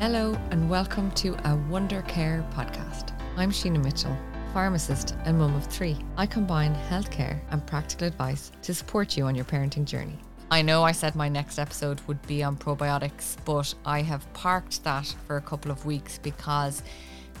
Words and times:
Hello, 0.00 0.34
and 0.50 0.70
welcome 0.70 1.10
to 1.10 1.36
a 1.44 1.56
Wonder 1.68 2.00
Care 2.00 2.42
podcast. 2.54 3.12
I'm 3.36 3.50
Sheena 3.50 3.84
Mitchell, 3.84 4.16
pharmacist 4.54 5.14
and 5.26 5.38
mum 5.38 5.54
of 5.54 5.66
three. 5.66 5.98
I 6.16 6.24
combine 6.24 6.74
healthcare 6.74 7.38
and 7.50 7.66
practical 7.66 8.06
advice 8.06 8.50
to 8.62 8.72
support 8.72 9.18
you 9.18 9.26
on 9.26 9.34
your 9.34 9.44
parenting 9.44 9.84
journey. 9.84 10.18
I 10.50 10.62
know 10.62 10.84
I 10.84 10.92
said 10.92 11.14
my 11.16 11.28
next 11.28 11.58
episode 11.58 12.00
would 12.06 12.26
be 12.26 12.42
on 12.42 12.56
probiotics, 12.56 13.36
but 13.44 13.74
I 13.84 14.00
have 14.00 14.32
parked 14.32 14.82
that 14.84 15.14
for 15.26 15.36
a 15.36 15.42
couple 15.42 15.70
of 15.70 15.84
weeks 15.84 16.16
because 16.16 16.82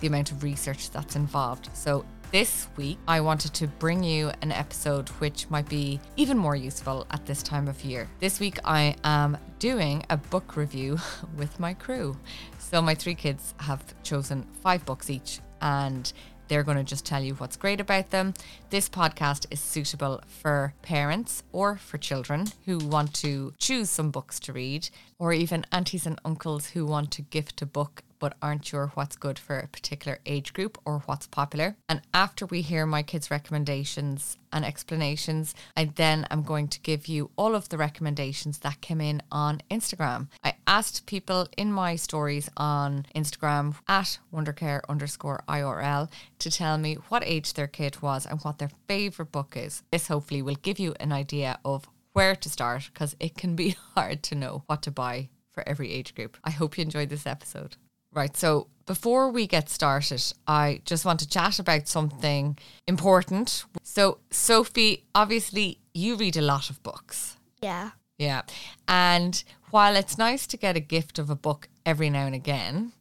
the 0.00 0.08
amount 0.08 0.30
of 0.30 0.42
research 0.42 0.90
that's 0.90 1.16
involved. 1.16 1.70
So 1.72 2.04
this 2.30 2.68
week, 2.76 2.98
I 3.08 3.20
wanted 3.20 3.54
to 3.54 3.66
bring 3.66 4.04
you 4.04 4.30
an 4.40 4.52
episode 4.52 5.08
which 5.20 5.50
might 5.50 5.68
be 5.68 6.00
even 6.16 6.38
more 6.38 6.54
useful 6.54 7.06
at 7.10 7.26
this 7.26 7.42
time 7.42 7.66
of 7.66 7.84
year. 7.84 8.08
This 8.20 8.38
week, 8.38 8.58
I 8.64 8.94
am 9.02 9.36
doing 9.58 10.04
a 10.10 10.16
book 10.16 10.56
review 10.56 10.98
with 11.36 11.58
my 11.58 11.74
crew. 11.74 12.16
So, 12.58 12.80
my 12.80 12.94
three 12.94 13.16
kids 13.16 13.54
have 13.58 13.82
chosen 14.02 14.46
five 14.62 14.84
books 14.84 15.10
each, 15.10 15.40
and 15.60 16.12
they're 16.46 16.62
going 16.62 16.76
to 16.76 16.84
just 16.84 17.04
tell 17.04 17.22
you 17.22 17.34
what's 17.34 17.56
great 17.56 17.80
about 17.80 18.10
them. 18.10 18.34
This 18.70 18.88
podcast 18.88 19.46
is 19.50 19.60
suitable 19.60 20.22
for 20.26 20.74
parents 20.82 21.42
or 21.52 21.76
for 21.76 21.98
children 21.98 22.46
who 22.64 22.78
want 22.78 23.12
to 23.14 23.54
choose 23.58 23.90
some 23.90 24.10
books 24.10 24.38
to 24.40 24.52
read, 24.52 24.88
or 25.18 25.32
even 25.32 25.66
aunties 25.72 26.06
and 26.06 26.20
uncles 26.24 26.68
who 26.68 26.86
want 26.86 27.10
to 27.12 27.22
gift 27.22 27.60
a 27.60 27.66
book 27.66 28.02
but 28.20 28.36
aren't 28.40 28.64
sure 28.64 28.92
what's 28.94 29.16
good 29.16 29.38
for 29.38 29.58
a 29.58 29.66
particular 29.66 30.20
age 30.24 30.52
group 30.52 30.78
or 30.84 31.00
what's 31.06 31.26
popular. 31.26 31.76
And 31.88 32.02
after 32.14 32.46
we 32.46 32.60
hear 32.60 32.86
my 32.86 33.02
kids' 33.02 33.30
recommendations 33.30 34.36
and 34.52 34.64
explanations, 34.64 35.54
I 35.76 35.86
then 35.86 36.26
am 36.30 36.42
going 36.42 36.68
to 36.68 36.80
give 36.80 37.08
you 37.08 37.30
all 37.36 37.56
of 37.56 37.68
the 37.68 37.78
recommendations 37.78 38.58
that 38.58 38.80
came 38.80 39.00
in 39.00 39.22
on 39.32 39.62
Instagram. 39.70 40.28
I 40.44 40.54
asked 40.66 41.06
people 41.06 41.48
in 41.56 41.72
my 41.72 41.96
stories 41.96 42.48
on 42.56 43.06
Instagram 43.16 43.74
at 43.88 44.18
wondercare 44.32 44.82
underscore 44.88 45.42
IRL 45.48 46.08
to 46.38 46.50
tell 46.50 46.78
me 46.78 46.94
what 47.08 47.24
age 47.24 47.54
their 47.54 47.66
kid 47.66 48.02
was 48.02 48.26
and 48.26 48.40
what 48.40 48.58
their 48.58 48.70
favourite 48.86 49.32
book 49.32 49.54
is. 49.56 49.82
This 49.90 50.08
hopefully 50.08 50.42
will 50.42 50.56
give 50.56 50.78
you 50.78 50.94
an 51.00 51.12
idea 51.12 51.58
of 51.64 51.88
where 52.12 52.34
to 52.36 52.50
start 52.50 52.90
because 52.92 53.16
it 53.20 53.36
can 53.36 53.56
be 53.56 53.76
hard 53.94 54.22
to 54.24 54.34
know 54.34 54.62
what 54.66 54.82
to 54.82 54.90
buy 54.90 55.28
for 55.50 55.68
every 55.68 55.92
age 55.92 56.14
group. 56.14 56.36
I 56.44 56.50
hope 56.50 56.76
you 56.76 56.82
enjoyed 56.82 57.08
this 57.08 57.26
episode. 57.26 57.76
Right. 58.12 58.36
So 58.36 58.68
before 58.86 59.30
we 59.30 59.46
get 59.46 59.68
started, 59.68 60.22
I 60.46 60.82
just 60.84 61.04
want 61.04 61.20
to 61.20 61.28
chat 61.28 61.58
about 61.58 61.86
something 61.86 62.58
important. 62.86 63.64
So, 63.82 64.18
Sophie, 64.30 65.04
obviously, 65.14 65.78
you 65.94 66.16
read 66.16 66.36
a 66.36 66.42
lot 66.42 66.70
of 66.70 66.82
books. 66.82 67.36
Yeah. 67.62 67.90
Yeah. 68.18 68.42
And 68.88 69.42
while 69.70 69.94
it's 69.94 70.18
nice 70.18 70.46
to 70.48 70.56
get 70.56 70.76
a 70.76 70.80
gift 70.80 71.18
of 71.18 71.30
a 71.30 71.36
book 71.36 71.68
every 71.86 72.10
now 72.10 72.26
and 72.26 72.34
again, 72.34 72.92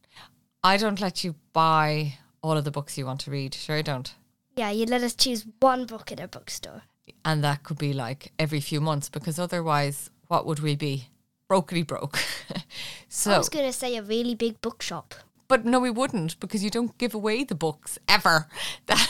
I 0.64 0.78
don't 0.78 1.02
let 1.02 1.24
you 1.24 1.36
buy 1.54 2.20
all 2.44 2.58
of 2.58 2.64
the 2.64 2.72
books 2.72 2.98
you 2.98 3.06
want 3.06 3.22
to 3.22 3.32
read. 3.32 3.54
Sure, 3.54 3.78
I 3.78 3.82
don't. 3.82 4.14
Yeah, 4.56 4.70
you 4.72 4.86
let 4.86 5.04
us 5.04 5.16
choose 5.16 5.46
one 5.60 5.86
book 5.86 6.12
in 6.12 6.20
a 6.20 6.28
bookstore. 6.28 6.84
And 7.26 7.44
that 7.44 7.64
could 7.64 7.78
be 7.78 7.94
like 7.94 8.32
every 8.38 8.60
few 8.60 8.80
months 8.80 9.10
because 9.10 9.40
otherwise, 9.40 10.10
what 10.28 10.46
would 10.46 10.60
we 10.60 10.76
be? 10.76 11.08
Brokely 11.50 11.84
broke. 11.84 12.18
so 13.10 13.32
I 13.32 13.38
was 13.40 13.50
going 13.50 13.66
to 13.66 13.74
say 13.74 13.98
a 13.98 14.04
really 14.04 14.36
big 14.36 14.62
bookshop. 14.62 15.16
But 15.48 15.66
no, 15.66 15.80
we 15.80 15.90
wouldn't 15.90 16.40
because 16.40 16.64
you 16.64 16.70
don't 16.70 16.96
give 17.00 17.16
away 17.16 17.44
the 17.44 17.56
books 17.56 17.98
ever 18.08 18.48
that 18.86 19.10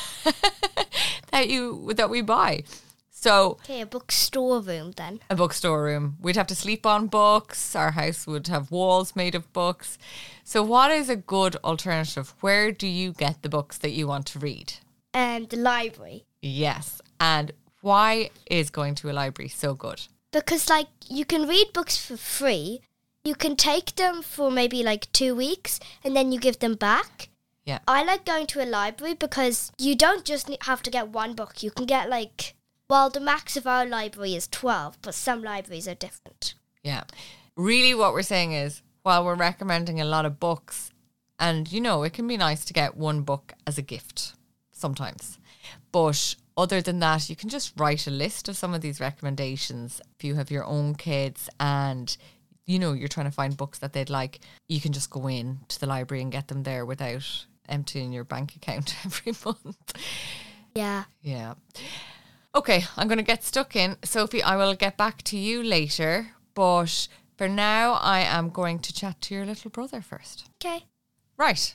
that 1.32 1.50
you 1.50 1.92
that 1.96 2.10
we 2.10 2.22
buy. 2.22 2.64
So 3.12 3.58
Okay, 3.66 3.82
a 3.82 3.86
bookstore 3.86 4.62
room 4.62 4.94
then. 4.96 5.20
a 5.30 5.36
bookstore 5.36 5.84
room. 5.84 6.16
We'd 6.22 6.38
have 6.38 6.48
to 6.48 6.56
sleep 6.56 6.86
on 6.86 7.08
books. 7.08 7.76
Our 7.76 7.92
house 7.92 8.26
would 8.26 8.48
have 8.48 8.72
walls 8.72 9.18
made 9.18 9.36
of 9.36 9.52
books. 9.52 9.98
So 10.46 10.64
what 10.64 10.92
is 10.92 11.10
a 11.10 11.18
good 11.18 11.58
alternative? 11.58 12.34
Where 12.40 12.72
do 12.72 12.88
you 12.88 13.12
get 13.12 13.42
the 13.42 13.50
books 13.50 13.78
that 13.80 13.92
you 13.92 14.08
want 14.08 14.26
to 14.28 14.40
read? 14.40 14.76
Um, 15.14 15.48
the 15.48 15.58
library. 15.58 16.24
Yes. 16.42 17.02
And 17.20 17.52
why 17.82 18.30
is 18.50 18.70
going 18.70 18.96
to 18.96 19.12
a 19.12 19.14
library 19.14 19.50
so 19.50 19.74
good? 19.74 20.08
Because, 20.32 20.70
like, 20.70 20.88
you 21.08 21.26
can 21.26 21.48
read 21.48 21.74
books 21.74 21.98
for 21.98 22.18
free. 22.18 22.82
You 23.24 23.36
can 23.36 23.56
take 23.56 23.96
them 23.96 24.22
for 24.22 24.50
maybe 24.50 24.84
like 24.84 25.12
two 25.12 25.36
weeks 25.36 25.80
and 26.04 26.16
then 26.16 26.32
you 26.32 26.40
give 26.40 26.60
them 26.60 26.76
back. 26.76 27.30
Yeah. 27.66 27.80
I 27.88 28.04
like 28.04 28.26
going 28.26 28.48
to 28.48 28.64
a 28.64 28.66
library 28.66 29.14
because 29.14 29.72
you 29.78 29.96
don't 29.96 30.26
just 30.26 30.50
have 30.62 30.82
to 30.84 30.90
get 30.90 31.10
one 31.10 31.34
book. 31.34 31.62
You 31.62 31.72
can 31.72 31.86
get, 31.86 32.10
like, 32.10 32.56
well, 32.90 33.10
the 33.10 33.20
max 33.20 33.56
of 33.56 33.68
our 33.68 33.86
library 33.86 34.36
is 34.36 34.48
12, 34.48 34.98
but 35.02 35.14
some 35.14 35.44
libraries 35.44 35.88
are 35.88 35.96
different. 35.96 36.56
Yeah. 36.84 37.04
Really, 37.56 37.94
what 37.94 38.14
we're 38.14 38.22
saying 38.24 38.54
is 38.54 38.82
while 39.04 39.24
we're 39.24 39.36
recommending 39.36 40.00
a 40.00 40.06
lot 40.06 40.26
of 40.26 40.40
books, 40.40 40.92
and 41.40 41.72
you 41.72 41.82
know, 41.82 42.04
it 42.04 42.14
can 42.14 42.28
be 42.28 42.38
nice 42.38 42.66
to 42.66 42.74
get 42.74 42.98
one 42.98 43.22
book 43.22 43.54
as 43.68 43.78
a 43.78 43.84
gift 43.84 44.34
sometimes. 44.72 45.38
But 45.92 46.36
other 46.60 46.82
than 46.82 47.00
that, 47.00 47.30
you 47.30 47.36
can 47.36 47.50
just 47.50 47.74
write 47.78 48.06
a 48.06 48.12
list 48.12 48.50
of 48.50 48.58
some 48.58 48.74
of 48.74 48.82
these 48.82 49.00
recommendations. 49.00 50.02
If 50.18 50.26
you 50.26 50.36
have 50.36 50.52
your 50.52 50.66
own 50.66 50.94
kids 50.96 51.50
and 51.60 52.16
you 52.66 52.78
know 52.78 52.94
you're 52.94 53.08
trying 53.08 53.28
to 53.28 53.32
find 53.32 53.56
books 53.56 53.80
that 53.80 53.94
they'd 53.94 54.10
like, 54.10 54.42
you 54.68 54.82
can 54.82 54.92
just 54.92 55.10
go 55.10 55.28
in 55.28 55.60
to 55.70 55.80
the 55.80 55.88
library 55.88 56.22
and 56.22 56.32
get 56.32 56.50
them 56.50 56.64
there 56.64 56.86
without 56.86 57.46
emptying 57.70 58.12
your 58.12 58.26
bank 58.26 58.56
account 58.56 58.94
every 59.06 59.34
month. 59.46 59.94
Yeah. 60.76 61.06
Yeah. 61.22 61.54
Okay, 62.54 62.84
I'm 62.98 63.08
going 63.08 63.20
to 63.20 63.24
get 63.24 63.44
stuck 63.44 63.76
in. 63.76 63.96
Sophie, 64.04 64.44
I 64.44 64.58
will 64.58 64.76
get 64.76 64.98
back 64.98 65.22
to 65.24 65.38
you 65.38 65.64
later, 65.64 66.32
but 66.56 67.08
for 67.38 67.48
now, 67.48 67.94
I 67.94 68.20
am 68.20 68.50
going 68.50 68.80
to 68.80 68.94
chat 68.94 69.22
to 69.22 69.36
your 69.36 69.46
little 69.46 69.72
brother 69.72 70.02
first. 70.02 70.50
Okay. 70.58 70.86
Right. 71.38 71.74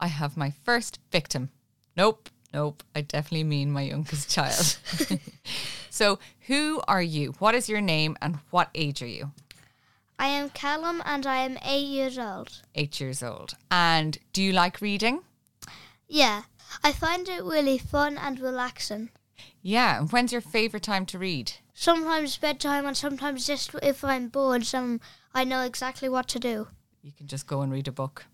I 0.00 0.06
have 0.06 0.36
my 0.36 0.52
first 0.64 1.00
victim. 1.10 1.50
Nope, 1.96 2.30
nope. 2.52 2.82
I 2.94 3.02
definitely 3.02 3.44
mean 3.44 3.70
my 3.70 3.82
youngest 3.82 4.30
child. 4.30 4.78
so, 5.90 6.18
who 6.46 6.82
are 6.86 7.02
you? 7.02 7.34
What 7.38 7.54
is 7.54 7.68
your 7.68 7.80
name 7.80 8.16
and 8.20 8.38
what 8.50 8.70
age 8.74 9.02
are 9.02 9.06
you? 9.06 9.32
I 10.18 10.26
am 10.28 10.50
Callum 10.50 11.02
and 11.04 11.26
I 11.26 11.38
am 11.38 11.58
eight 11.64 11.86
years 11.86 12.18
old. 12.18 12.62
Eight 12.74 13.00
years 13.00 13.22
old. 13.22 13.54
And 13.70 14.18
do 14.32 14.42
you 14.42 14.52
like 14.52 14.80
reading? 14.80 15.22
Yeah, 16.06 16.42
I 16.84 16.92
find 16.92 17.28
it 17.28 17.42
really 17.42 17.78
fun 17.78 18.18
and 18.18 18.38
relaxing. 18.38 19.10
Yeah. 19.62 19.98
And 19.98 20.12
when's 20.12 20.32
your 20.32 20.40
favourite 20.40 20.82
time 20.82 21.06
to 21.06 21.18
read? 21.18 21.52
Sometimes 21.74 22.36
bedtime 22.36 22.86
and 22.86 22.96
sometimes 22.96 23.46
just 23.46 23.74
if 23.82 24.04
I'm 24.04 24.28
bored, 24.28 24.64
some 24.64 25.00
I 25.34 25.44
know 25.44 25.62
exactly 25.62 26.08
what 26.08 26.28
to 26.28 26.38
do. 26.38 26.68
You 27.02 27.12
can 27.12 27.26
just 27.26 27.46
go 27.46 27.62
and 27.62 27.72
read 27.72 27.88
a 27.88 27.92
book. 27.92 28.26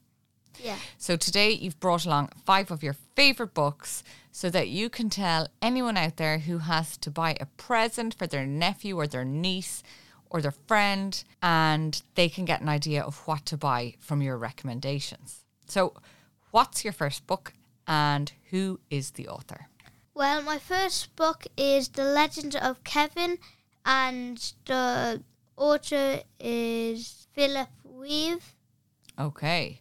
Yeah. 0.62 0.76
So 0.96 1.16
today 1.16 1.50
you've 1.50 1.80
brought 1.80 2.04
along 2.04 2.30
five 2.44 2.70
of 2.70 2.82
your 2.82 2.96
favorite 3.14 3.54
books 3.54 4.02
so 4.32 4.50
that 4.50 4.68
you 4.68 4.88
can 4.88 5.10
tell 5.10 5.48
anyone 5.60 5.96
out 5.96 6.16
there 6.16 6.38
who 6.38 6.58
has 6.58 6.96
to 6.98 7.10
buy 7.10 7.36
a 7.40 7.46
present 7.46 8.14
for 8.14 8.26
their 8.26 8.46
nephew 8.46 8.96
or 8.96 9.06
their 9.06 9.24
niece 9.24 9.82
or 10.30 10.40
their 10.40 10.54
friend 10.66 11.24
and 11.42 12.02
they 12.14 12.28
can 12.28 12.44
get 12.44 12.60
an 12.60 12.68
idea 12.68 13.02
of 13.02 13.26
what 13.26 13.46
to 13.46 13.56
buy 13.56 13.94
from 13.98 14.22
your 14.22 14.36
recommendations. 14.36 15.44
So 15.66 15.94
what's 16.50 16.84
your 16.84 16.92
first 16.92 17.26
book 17.26 17.52
and 17.86 18.32
who 18.50 18.80
is 18.90 19.12
the 19.12 19.28
author? 19.28 19.68
Well, 20.14 20.42
my 20.42 20.58
first 20.58 21.14
book 21.16 21.46
is 21.56 21.88
The 21.88 22.04
Legend 22.04 22.56
of 22.56 22.82
Kevin 22.84 23.38
and 23.84 24.52
the 24.66 25.22
author 25.56 26.20
is 26.38 27.26
Philip 27.32 27.68
Reeve. 27.84 28.54
Okay. 29.18 29.80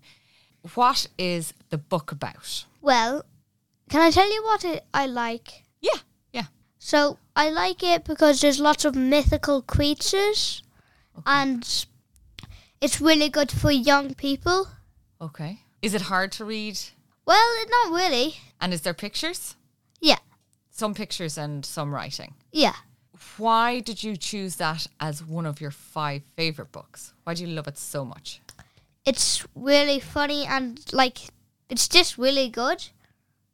What 0.76 1.08
is 1.18 1.54
the 1.70 1.78
book 1.78 2.12
about? 2.12 2.66
Well, 2.82 3.26
can 3.90 4.02
I 4.02 4.12
tell 4.12 4.32
you 4.32 4.44
what 4.44 4.66
it, 4.66 4.86
I 4.94 5.06
like? 5.06 5.64
Yeah, 5.82 6.00
yeah. 6.34 6.46
So 6.80 7.20
I 7.36 7.50
like 7.50 7.84
it 7.84 8.04
because 8.04 8.42
there's 8.42 8.60
lots 8.60 8.86
of 8.86 8.96
mythical 8.96 9.62
creatures 9.62 10.64
and 11.26 11.86
it's 12.82 13.02
really 13.02 13.30
good 13.30 13.52
for 13.52 13.72
young 13.72 14.14
people. 14.14 14.68
Okay. 15.22 15.62
Is 15.82 15.94
it 15.94 16.04
hard 16.04 16.32
to 16.34 16.46
read? 16.46 16.80
Well, 17.26 17.56
not 17.70 17.94
really. 17.94 18.36
And 18.60 18.74
is 18.74 18.82
there 18.82 18.94
pictures? 18.94 19.56
Yeah. 20.00 20.20
Some 20.70 20.94
pictures 20.94 21.38
and 21.38 21.66
some 21.66 21.94
writing. 21.94 22.34
Yeah. 22.52 22.76
Why 23.38 23.80
did 23.80 24.04
you 24.04 24.16
choose 24.16 24.58
that 24.58 24.88
as 25.00 25.24
one 25.24 25.46
of 25.46 25.60
your 25.60 25.72
five 25.72 26.24
favorite 26.36 26.72
books? 26.72 27.14
Why 27.24 27.34
do 27.34 27.44
you 27.44 27.50
love 27.50 27.68
it 27.68 27.78
so 27.78 28.06
much? 28.06 28.42
It's 29.08 29.48
really 29.56 30.02
funny 30.02 30.46
and 30.46 30.82
like 30.92 31.20
it's 31.70 31.88
just 31.88 32.18
really 32.18 32.50
good. 32.50 32.90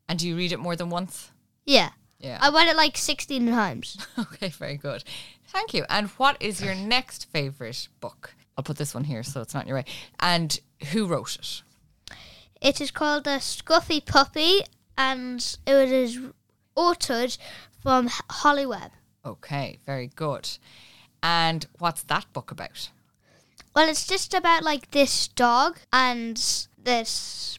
And 0.10 0.18
do 0.18 0.28
you 0.28 0.36
read 0.36 0.52
it 0.52 0.60
more 0.60 0.76
than 0.76 0.90
once? 0.90 1.32
Yeah. 1.64 1.90
Yeah. 2.20 2.40
I 2.42 2.50
read 2.50 2.68
it 2.68 2.76
like 2.76 2.98
16 2.98 3.48
times. 3.48 4.08
okay, 4.18 4.50
very 4.50 4.78
good. 4.78 5.04
Thank 5.48 5.76
you. 5.76 5.86
And 5.90 6.08
what 6.18 6.38
is 6.42 6.60
your 6.60 6.74
next 6.74 7.30
favorite 7.32 7.88
book? 8.00 8.34
I'll 8.58 8.64
put 8.64 8.78
this 8.78 8.96
one 8.96 9.04
here 9.04 9.22
so 9.22 9.42
it's 9.42 9.54
not 9.54 9.64
in 9.64 9.68
your 9.68 9.78
way. 9.78 9.86
And 10.20 10.60
who 10.92 11.06
wrote 11.06 11.36
it? 11.36 11.62
It 12.60 12.82
is 12.82 12.90
called 12.90 13.26
The 13.26 13.38
Scruffy 13.40 14.04
Puppy 14.04 14.62
and 14.98 15.58
it 15.68 15.92
is 15.92 16.20
authored 16.76 17.38
from 17.80 18.10
Holly 18.30 18.66
Webb. 18.66 18.92
Okay, 19.24 19.78
very 19.86 20.08
good. 20.16 20.50
And 21.22 21.68
what's 21.78 22.02
that 22.04 22.26
book 22.34 22.50
about? 22.50 22.90
Well, 23.76 23.90
it's 23.90 24.06
just 24.06 24.34
about 24.34 24.64
like 24.64 24.92
this 24.92 25.28
dog 25.28 25.80
and 25.92 26.38
this 26.78 27.58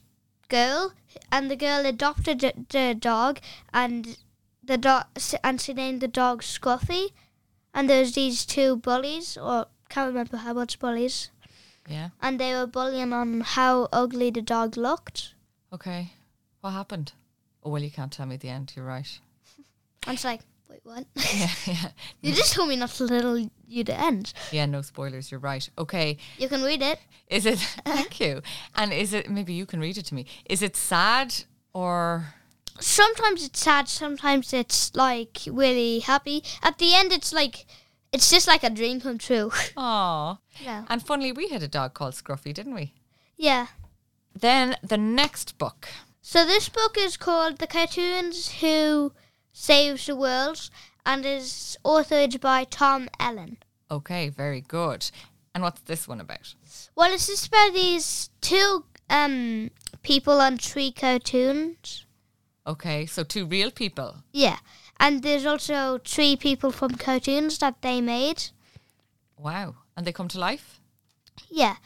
girl, 0.49 0.93
and 1.33 1.51
the 1.51 1.57
girl 1.57 1.85
adopted 1.87 2.67
the, 2.71 2.95
dog, 2.95 3.41
and 3.73 4.17
the 4.63 4.79
dog 4.79 5.07
and 5.43 5.61
she 5.61 5.73
named 5.75 6.01
the 6.01 6.09
dog 6.09 6.43
Scruffy, 6.43 7.09
and 7.73 7.91
there's 7.91 8.13
these 8.15 8.47
two 8.47 8.77
bullies, 8.77 9.37
or 9.37 9.67
can't 9.89 10.07
remember 10.09 10.37
how 10.39 10.53
much 10.53 10.79
bullies, 10.79 11.31
Yeah. 11.89 12.11
and 12.23 12.39
they 12.39 12.55
were 12.55 12.67
bullying 12.67 13.13
on 13.13 13.41
how 13.41 13.89
ugly 13.93 14.31
the 14.31 14.43
dog 14.43 14.77
looked. 14.77 15.35
Okay. 15.73 16.13
What 16.61 16.71
happened? 16.71 17.13
Oh 17.65 17.71
well, 17.71 17.83
you 17.83 17.91
can't 17.91 18.13
tell 18.13 18.27
me 18.27 18.37
the 18.37 18.49
end. 18.51 18.73
You're 18.77 18.87
right. 18.87 19.19
And 20.07 20.15
it's 20.15 20.25
like, 20.25 20.43
wait, 20.75 20.81
what? 20.85 21.05
Yeah, 21.35 21.49
yeah, 21.67 21.89
you 22.23 22.33
just 22.33 22.53
told 22.55 22.69
me 22.69 22.77
not 22.77 22.91
to 22.91 23.09
tell 23.09 23.39
you 23.69 23.85
the 23.85 23.99
end. 23.99 24.33
yeah. 24.53 24.67
No 24.67 24.83
spoilers. 24.83 25.31
You're 25.31 25.41
right. 25.41 25.69
Okay. 25.79 26.17
You 26.39 26.49
can 26.49 26.63
read 26.63 26.83
it. 26.83 26.99
Is 27.29 27.47
it? 27.47 27.59
Thank 27.85 28.21
you. 28.21 28.43
And 28.75 28.93
is 28.93 29.13
it? 29.13 29.31
Maybe 29.31 29.53
you 29.53 29.67
can 29.67 29.81
read 29.81 29.97
it 29.99 30.05
to 30.07 30.15
me. 30.15 30.27
Is 30.47 30.63
it 30.63 30.77
sad 30.77 31.35
or? 31.73 32.35
sometimes 32.81 33.45
it's 33.45 33.61
sad, 33.61 33.89
sometimes 33.89 34.53
it's 34.53 34.95
like 34.97 35.39
really 35.47 36.01
happy. 36.01 36.43
At 36.63 36.79
the 36.79 36.95
end, 36.95 37.13
it's 37.13 37.33
like 37.33 37.67
it's 38.13 38.31
just 38.31 38.47
like 38.49 38.65
a 38.65 38.71
dream 38.71 39.01
come 39.01 39.19
true. 39.19 39.51
Aw. 39.77 40.39
yeah, 40.61 40.85
And 40.89 41.01
funnily, 41.05 41.33
we 41.33 41.49
had 41.49 41.63
a 41.63 41.69
dog 41.69 41.95
called 41.95 42.15
Scruffy, 42.15 42.53
didn't 42.55 42.75
we? 42.75 42.93
yeah. 43.37 43.67
Then 44.37 44.75
the 44.83 44.99
next 44.99 45.59
book. 45.59 45.87
So 46.21 46.45
this 46.45 46.69
book 46.69 46.97
is 46.99 47.17
called 47.17 47.59
"The 47.59 47.69
Cartoons 47.69 48.51
Who 48.61 49.13
Saves 49.55 50.05
the 50.07 50.17
World" 50.17 50.69
and 51.07 51.25
is 51.25 51.79
authored 51.85 52.41
by 52.41 52.65
Tom 52.65 53.09
Ellen. 53.19 53.57
Okay, 53.91 54.29
very 54.29 54.61
good. 54.61 55.11
And 55.55 55.63
what's 55.63 55.81
this 55.83 56.07
one 56.07 56.21
about? 56.21 56.55
Well, 56.95 57.13
it's 57.13 57.29
just 57.29 57.47
about 57.47 57.73
these 57.73 58.29
two 58.41 58.85
um 59.09 59.71
people 60.03 60.41
on 60.41 60.59
three 60.59 60.93
cartoons. 60.93 62.05
Okay, 62.67 63.07
so 63.07 63.25
two 63.25 63.47
real 63.47 63.71
people. 63.71 64.25
Yeah, 64.33 64.59
and 64.99 65.23
there's 65.23 65.47
also 65.47 65.99
three 66.05 66.37
people 66.37 66.73
from 66.73 66.97
cartoons 66.97 67.59
that 67.59 67.81
they 67.83 68.01
made. 68.01 68.51
Wow. 69.39 69.77
And 69.97 70.07
they 70.07 70.13
come 70.13 70.29
to 70.29 70.39
life? 70.39 70.81
Yeah. 71.49 71.77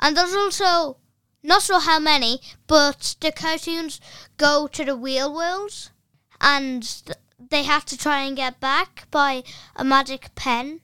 And 0.00 0.16
there's 0.16 0.34
also 0.34 0.98
not 1.42 1.62
sure 1.62 1.80
how 1.80 1.98
many, 1.98 2.40
but 2.66 3.16
the 3.20 3.32
cartoons 3.32 4.00
go 4.36 4.66
to 4.66 4.84
the 4.84 4.96
real 4.96 5.32
world 5.32 5.90
and 6.40 7.02
they 7.50 7.62
have 7.62 7.84
to 7.86 7.96
try 7.96 8.20
and 8.22 8.36
get 8.36 8.60
back 8.60 9.06
by 9.10 9.42
a 9.76 9.84
magic 9.84 10.34
pen 10.34 10.80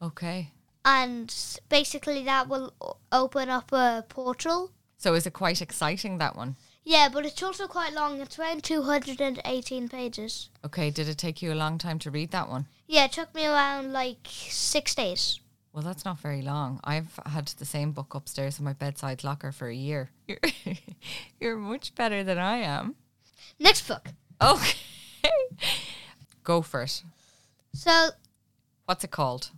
Okay. 0.00 0.50
and 0.84 1.34
basically 1.68 2.22
that 2.24 2.48
will 2.48 2.74
open 3.10 3.48
up 3.48 3.72
a 3.72 4.04
portal. 4.08 4.72
So 4.98 5.14
is 5.14 5.26
it 5.26 5.32
quite 5.32 5.60
exciting, 5.62 6.18
that 6.18 6.36
one? 6.36 6.56
Yeah, 6.84 7.08
but 7.12 7.24
it's 7.24 7.42
also 7.42 7.68
quite 7.68 7.92
long. 7.92 8.20
It's 8.20 8.38
around 8.38 8.64
218 8.64 9.88
pages. 9.88 10.48
Okay, 10.64 10.90
did 10.90 11.08
it 11.08 11.16
take 11.18 11.40
you 11.40 11.52
a 11.52 11.54
long 11.54 11.78
time 11.78 11.98
to 12.00 12.10
read 12.10 12.32
that 12.32 12.48
one? 12.48 12.66
Yeah, 12.88 13.04
it 13.04 13.12
took 13.12 13.32
me 13.34 13.46
around 13.46 13.92
like 13.92 14.26
6 14.28 14.94
days. 14.96 15.38
Well, 15.72 15.84
that's 15.84 16.04
not 16.04 16.18
very 16.18 16.42
long. 16.42 16.80
I've 16.84 17.18
had 17.24 17.46
the 17.46 17.64
same 17.64 17.92
book 17.92 18.14
upstairs 18.14 18.58
in 18.58 18.64
my 18.64 18.72
bedside 18.74 19.22
locker 19.24 19.52
for 19.52 19.68
a 19.68 19.74
year. 19.74 20.10
You're, 20.26 20.38
you're 21.40 21.56
much 21.56 21.94
better 21.94 22.22
than 22.24 22.38
I 22.38 22.58
am. 22.58 22.96
Next 23.58 23.86
book. 23.88 24.08
Okay. 24.40 24.76
Go 26.44 26.62
for 26.62 26.82
it. 26.82 27.02
So, 27.74 28.10
What's 28.84 29.04
it 29.04 29.10
called? 29.10 29.50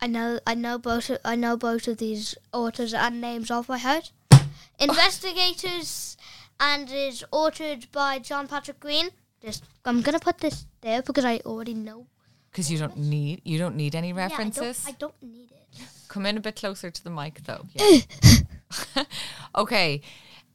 I 0.00 0.06
know, 0.06 0.38
I 0.46 0.54
know 0.54 0.78
both. 0.78 1.10
Of, 1.10 1.18
I 1.24 1.34
know 1.34 1.56
both 1.56 1.88
of 1.88 1.98
these 1.98 2.36
authors 2.52 2.94
and 2.94 3.20
names 3.20 3.50
off 3.50 3.68
my 3.68 3.78
head. 3.78 4.10
Investigators, 4.78 6.16
and 6.60 6.90
is 6.92 7.24
authored 7.32 7.90
by 7.92 8.18
John 8.18 8.46
Patrick 8.46 8.80
Green. 8.80 9.10
Just, 9.42 9.64
I'm 9.84 10.00
gonna 10.02 10.20
put 10.20 10.38
this 10.38 10.66
there 10.80 11.02
because 11.02 11.24
I 11.24 11.38
already 11.44 11.74
know. 11.74 12.06
Because 12.50 12.70
you 12.70 12.78
don't 12.78 12.96
need 12.96 13.42
you 13.44 13.58
don't 13.58 13.76
need 13.76 13.94
any 13.94 14.08
Yeah, 14.08 14.14
I 14.14 14.28
don't- 14.28 14.30
references. 14.30 14.84
I, 14.86 14.92
don't, 14.92 15.14
need 15.22 15.50
it. 15.50 15.82
Come 16.08 16.26
in 16.26 16.36
a 16.36 16.40
bit 16.40 16.56
closer 16.56 16.90
to 16.90 17.04
the 17.04 17.10
mic, 17.10 17.42
though. 17.44 17.66
Yeah. 17.74 19.04
okay. 19.56 20.00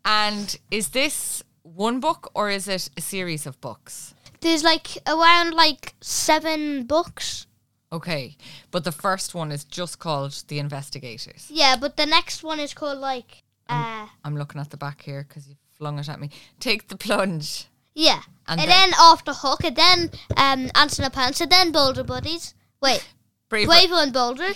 And 0.06 0.58
is 0.72 0.90
this 0.90 1.44
one 1.64 2.00
book 2.00 2.30
or 2.34 2.50
is 2.50 2.68
it 2.68 2.90
a 2.98 3.02
series 3.02 3.46
of 3.46 3.60
books? 3.62 4.14
There's 4.44 4.64
like 4.64 4.98
around 5.08 5.54
like 5.54 5.94
seven 6.02 6.84
books. 6.84 7.48
Okay, 7.92 8.38
but 8.72 8.84
the 8.84 8.92
first 8.92 9.34
one 9.36 9.52
is 9.52 9.64
just 9.64 10.00
called 10.00 10.44
The 10.48 10.60
Investigators. 10.60 11.48
Yeah, 11.50 11.76
but 11.80 11.96
the 11.96 12.06
next 12.06 12.44
one 12.44 12.60
is 12.60 12.74
called 12.74 12.98
like, 13.00 13.44
uh, 13.70 14.08
I'm 14.24 14.36
looking 14.36 14.60
at 14.62 14.70
the 14.72 14.78
back 14.78 15.02
here 15.04 15.26
because 15.28 15.48
you 15.48 15.56
flung 15.78 16.00
it 16.00 16.10
at 16.10 16.20
me. 16.20 16.30
Take 16.60 16.88
the 16.88 16.98
plunge. 16.98 17.68
yeah, 17.96 18.22
And 18.48 18.60
and, 18.60 18.70
then- 18.70 18.90
then, 18.92 19.00
off 19.00 19.24
the 19.24 19.34
hook, 19.36 19.64
and 19.64 19.76
then 19.76 20.10
um, 20.38 20.70
Pants, 21.12 21.40
and 21.42 21.52
then 21.52 21.72
Boulder 21.72 22.04
Buddies. 22.04 22.56
Wait, 22.82 23.08
Braver. 23.50 23.68
Braver 23.68 23.96
and 23.96 24.12
Boulder, 24.14 24.54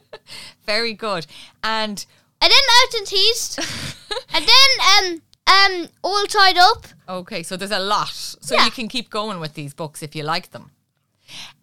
Very 0.66 0.92
good. 0.94 1.26
And 1.62 2.04
and 2.40 2.50
then 2.50 2.64
Out 2.82 2.94
and 2.98 3.06
Teased. 3.06 3.58
And 4.34 4.44
then 4.46 4.70
um 5.14 5.22
um 5.46 5.88
all 6.02 6.24
tied 6.26 6.56
up. 6.58 6.86
okay, 7.08 7.42
so 7.42 7.56
there's 7.56 7.70
a 7.70 7.78
lot. 7.78 8.08
So 8.12 8.54
Yeah. 8.54 8.64
you 8.64 8.70
can 8.70 8.88
keep 8.88 9.10
going 9.10 9.40
with 9.40 9.54
these 9.54 9.74
books 9.74 10.02
if 10.02 10.14
you 10.14 10.22
like 10.22 10.50
them. 10.50 10.70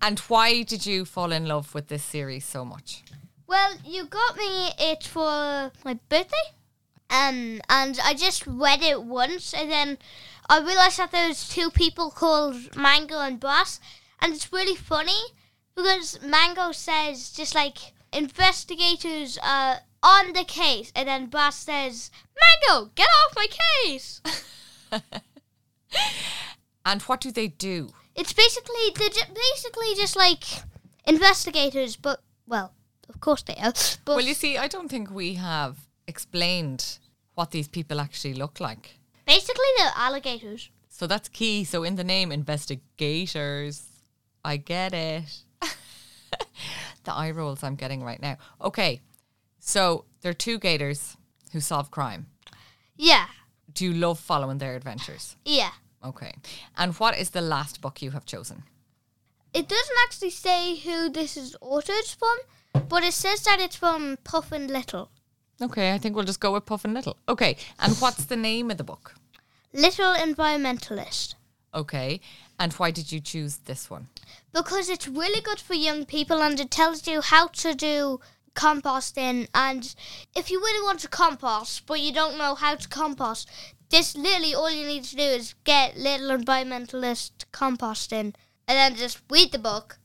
And 0.01 0.19
why 0.19 0.63
did 0.63 0.85
you 0.85 1.05
fall 1.05 1.31
in 1.31 1.45
love 1.45 1.73
with 1.75 1.87
this 1.87 2.03
series 2.03 2.45
so 2.45 2.65
much? 2.65 3.03
Well, 3.47 3.73
you 3.85 4.05
got 4.05 4.35
me 4.37 4.71
it 4.79 5.03
for 5.03 5.71
my 5.85 5.99
birthday. 6.09 6.47
Um 7.09 7.61
and 7.69 7.99
I 8.03 8.13
just 8.13 8.45
read 8.45 8.81
it 8.83 9.01
once 9.03 9.53
and 9.53 9.71
then 9.71 9.97
I 10.49 10.59
realized 10.59 10.97
that 10.99 11.11
there 11.11 11.27
was 11.27 11.47
two 11.49 11.69
people 11.69 12.11
called 12.11 12.75
Mango 12.75 13.19
and 13.19 13.39
Brash 13.39 13.77
and 14.21 14.33
it's 14.33 14.51
really 14.51 14.75
funny 14.75 15.21
because 15.75 16.19
Mango 16.21 16.71
says 16.71 17.31
just 17.31 17.55
like 17.55 17.77
investigators 18.11 19.37
are 19.41 19.79
on 20.03 20.33
the 20.33 20.43
case 20.45 20.91
and 20.95 21.07
then 21.07 21.27
Brash 21.27 21.55
says, 21.55 22.11
Mango, 22.39 22.91
get 22.95 23.07
off 23.25 23.35
my 23.35 23.47
case. 23.83 24.21
And 26.85 27.01
what 27.03 27.21
do 27.21 27.31
they 27.31 27.47
do? 27.47 27.89
It's 28.15 28.33
basically 28.33 28.75
they're 28.95 29.09
ju- 29.09 29.33
basically 29.33 29.93
just 29.95 30.15
like 30.15 30.43
investigators, 31.05 31.95
but 31.95 32.21
well, 32.47 32.73
of 33.09 33.19
course 33.19 33.43
they 33.43 33.55
are. 33.55 33.73
But 34.05 34.15
Well, 34.15 34.21
you 34.21 34.33
see, 34.33 34.57
I 34.57 34.67
don't 34.67 34.89
think 34.89 35.11
we 35.11 35.35
have 35.35 35.77
explained 36.07 36.97
what 37.35 37.51
these 37.51 37.67
people 37.67 37.99
actually 37.99 38.33
look 38.33 38.59
like. 38.59 38.97
basically 39.25 39.65
they're 39.77 39.91
alligators. 39.95 40.69
So 40.89 41.05
that's 41.05 41.29
key. 41.29 41.63
So 41.63 41.83
in 41.83 41.95
the 41.95 42.03
name, 42.03 42.31
investigators. 42.31 43.85
I 44.43 44.57
get 44.57 44.93
it. 44.93 45.43
the 47.03 47.13
eye 47.13 47.31
rolls 47.31 47.63
I'm 47.63 47.75
getting 47.75 48.03
right 48.03 48.21
now. 48.21 48.37
Okay. 48.61 49.01
So 49.59 50.05
they're 50.21 50.33
two 50.33 50.57
gators 50.59 51.17
who 51.51 51.59
solve 51.59 51.91
crime. 51.91 52.27
Yeah, 52.95 53.27
Do 53.73 53.85
you 53.85 53.93
love 53.93 54.19
following 54.19 54.57
their 54.57 54.75
adventures? 54.75 55.35
yeah. 55.45 55.71
Okay. 56.03 56.33
And 56.77 56.93
what 56.95 57.17
is 57.17 57.31
the 57.31 57.41
last 57.41 57.81
book 57.81 58.01
you 58.01 58.11
have 58.11 58.25
chosen? 58.25 58.63
It 59.53 59.67
doesn't 59.67 59.97
actually 60.05 60.29
say 60.29 60.77
who 60.77 61.09
this 61.09 61.35
is 61.35 61.57
authored 61.61 62.15
from, 62.15 62.37
but 62.87 63.03
it 63.03 63.13
says 63.13 63.41
that 63.43 63.59
it's 63.59 63.75
from 63.75 64.17
Puffin 64.23 64.67
Little. 64.67 65.09
Okay, 65.61 65.91
I 65.93 65.97
think 65.97 66.15
we'll 66.15 66.23
just 66.23 66.39
go 66.39 66.53
with 66.53 66.65
Puffin 66.65 66.93
Little. 66.93 67.17
Okay. 67.27 67.57
And 67.79 67.97
what's 67.97 68.23
the 68.23 68.37
name 68.37 68.71
of 68.71 68.77
the 68.77 68.83
book? 68.85 69.15
Little 69.73 70.13
Environmentalist. 70.13 71.35
Okay. 71.73 72.21
And 72.57 72.71
why 72.73 72.91
did 72.91 73.11
you 73.11 73.19
choose 73.19 73.57
this 73.57 73.89
one? 73.89 74.07
Because 74.53 74.87
it's 74.89 75.07
really 75.07 75.41
good 75.41 75.59
for 75.59 75.73
young 75.73 76.05
people 76.05 76.41
and 76.41 76.57
it 76.61 76.71
tells 76.71 77.07
you 77.07 77.19
how 77.19 77.47
to 77.47 77.73
do 77.75 78.21
composting 78.55 79.47
and 79.53 79.95
if 80.35 80.49
you 80.49 80.59
really 80.59 80.83
want 80.83 80.99
to 80.99 81.07
compost 81.07 81.85
but 81.85 81.99
you 81.99 82.11
don't 82.11 82.37
know 82.37 82.55
how 82.55 82.75
to 82.75 82.87
compost, 82.87 83.49
this 83.89 84.15
literally 84.15 84.53
all 84.53 84.71
you 84.71 84.85
need 84.85 85.03
to 85.03 85.15
do 85.15 85.23
is 85.23 85.55
get 85.63 85.97
Little 85.97 86.37
Environmentalist 86.37 87.31
composting 87.51 88.33
and 88.67 88.77
then 88.77 88.95
just 88.95 89.21
read 89.29 89.51
the 89.51 89.59
book. 89.59 89.97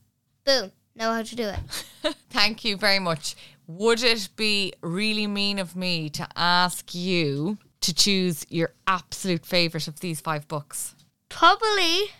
Boom. 0.45 0.71
Know 0.95 1.11
how 1.11 1.23
to 1.23 1.35
do 1.35 1.49
it. 1.49 2.15
Thank 2.29 2.63
you 2.63 2.77
very 2.77 2.99
much. 2.99 3.35
Would 3.67 4.03
it 4.03 4.29
be 4.35 4.73
really 4.81 5.27
mean 5.27 5.59
of 5.59 5.75
me 5.75 6.09
to 6.11 6.27
ask 6.35 6.95
you 6.95 7.57
to 7.81 7.93
choose 7.93 8.45
your 8.49 8.71
absolute 8.87 9.45
favourite 9.45 9.87
of 9.87 9.99
these 9.99 10.21
five 10.21 10.47
books? 10.47 10.95
Probably 11.29 12.11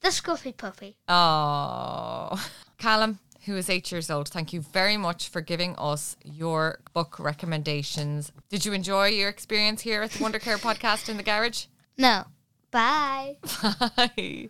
the 0.00 0.08
Scruffy 0.08 0.56
Puppy. 0.56 0.96
Oh, 1.08 2.50
Callum, 2.78 3.18
who 3.46 3.56
is 3.56 3.68
eight 3.68 3.90
years 3.92 4.10
old, 4.10 4.28
thank 4.28 4.52
you 4.52 4.60
very 4.60 4.96
much 4.96 5.28
for 5.28 5.40
giving 5.40 5.74
us 5.76 6.16
your 6.24 6.80
book 6.92 7.18
recommendations. 7.18 8.32
Did 8.48 8.64
you 8.64 8.72
enjoy 8.72 9.08
your 9.08 9.28
experience 9.28 9.82
here 9.82 10.02
at 10.02 10.12
the 10.12 10.22
Wonder 10.22 10.38
Care 10.38 10.58
podcast 10.58 11.08
in 11.08 11.16
the 11.16 11.22
garage? 11.22 11.66
No. 11.96 12.24
Bye. 12.70 13.36
Bye. 13.96 14.48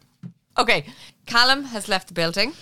Okay, 0.56 0.86
Callum 1.26 1.64
has 1.64 1.88
left 1.88 2.08
the 2.08 2.14
building, 2.14 2.52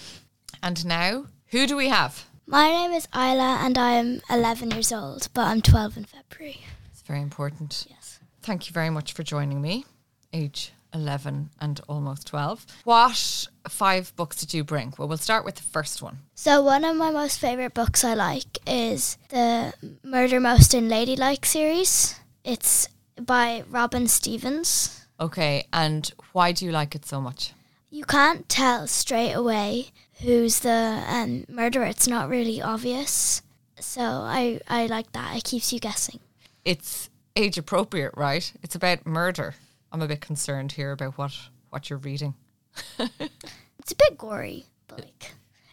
and 0.63 0.85
now 0.87 1.27
who 1.49 1.67
do 1.67 1.77
we 1.77 1.89
have? 1.89 2.27
My 2.47 2.69
name 2.69 2.93
is 2.93 3.07
Isla 3.15 3.59
and 3.63 3.79
I 3.79 3.93
am 3.93 4.21
11 4.29 4.73
years 4.73 4.93
old, 4.93 5.29
but 5.35 5.43
I'm 5.43 5.63
12 5.63 5.99
in 5.99 6.05
February. 6.05 6.61
It's 6.91 7.03
very 7.03 7.21
important. 7.21 7.87
Yes. 7.89 8.19
Thank 8.43 8.69
you 8.69 8.73
very 8.73 8.91
much 8.91 9.13
for 9.13 9.23
joining 9.23 9.61
me, 9.61 9.85
age 10.33 10.73
11 10.95 11.51
and 11.61 11.81
almost 11.89 12.27
12. 12.29 12.67
What 12.85 13.47
five 13.69 14.15
books 14.17 14.37
did 14.37 14.55
you 14.55 14.65
bring? 14.65 14.93
Well, 14.99 15.09
we'll 15.09 15.19
start 15.19 15.45
with 15.45 15.57
the 15.57 15.63
first 15.63 16.03
one. 16.03 16.19
So, 16.35 16.63
one 16.63 16.85
of 16.85 16.97
my 16.97 17.11
most 17.11 17.39
favourite 17.39 17.75
books 17.75 18.05
I 18.05 18.15
like 18.15 18.59
is 18.67 19.19
the 19.29 19.73
Murder 20.03 20.41
Most 20.41 20.75
Unladylike 20.75 21.47
series. 21.47 22.17
It's 22.45 22.89
by 23.21 23.65
Robin 23.69 24.09
Stevens. 24.09 25.07
Okay, 25.21 25.67
and 25.73 26.13
why 26.33 26.53
do 26.53 26.65
you 26.65 26.73
like 26.73 26.95
it 26.95 27.07
so 27.07 27.21
much? 27.21 27.53
You 27.91 28.05
can't 28.05 28.49
tell 28.49 28.87
straight 28.87 29.33
away 29.33 29.89
who's 30.23 30.61
the 30.61 31.03
um, 31.07 31.45
murderer, 31.49 31.85
it's 31.85 32.09
not 32.09 32.29
really 32.29 32.63
obvious. 32.63 33.43
So, 33.79 34.03
I, 34.03 34.61
I 34.69 34.87
like 34.87 35.13
that. 35.13 35.37
It 35.37 35.45
keeps 35.45 35.73
you 35.73 35.81
guessing. 35.81 36.21
It's 36.65 37.11
age 37.37 37.59
appropriate, 37.59 38.13
right? 38.17 38.53
It's 38.63 38.75
about 38.75 39.07
murder. 39.07 39.55
I'm 39.93 40.03
a 40.03 40.09
bit 40.09 40.21
concerned 40.21 40.73
here 40.73 40.91
about 40.91 41.17
what, 41.19 41.33
what 41.71 41.89
you're 41.89 41.99
reading. 41.99 42.35
It's 43.83 43.91
a 43.91 43.97
bit 43.97 44.17
gory, 44.17 44.67
but 44.87 45.01
like, 45.01 45.33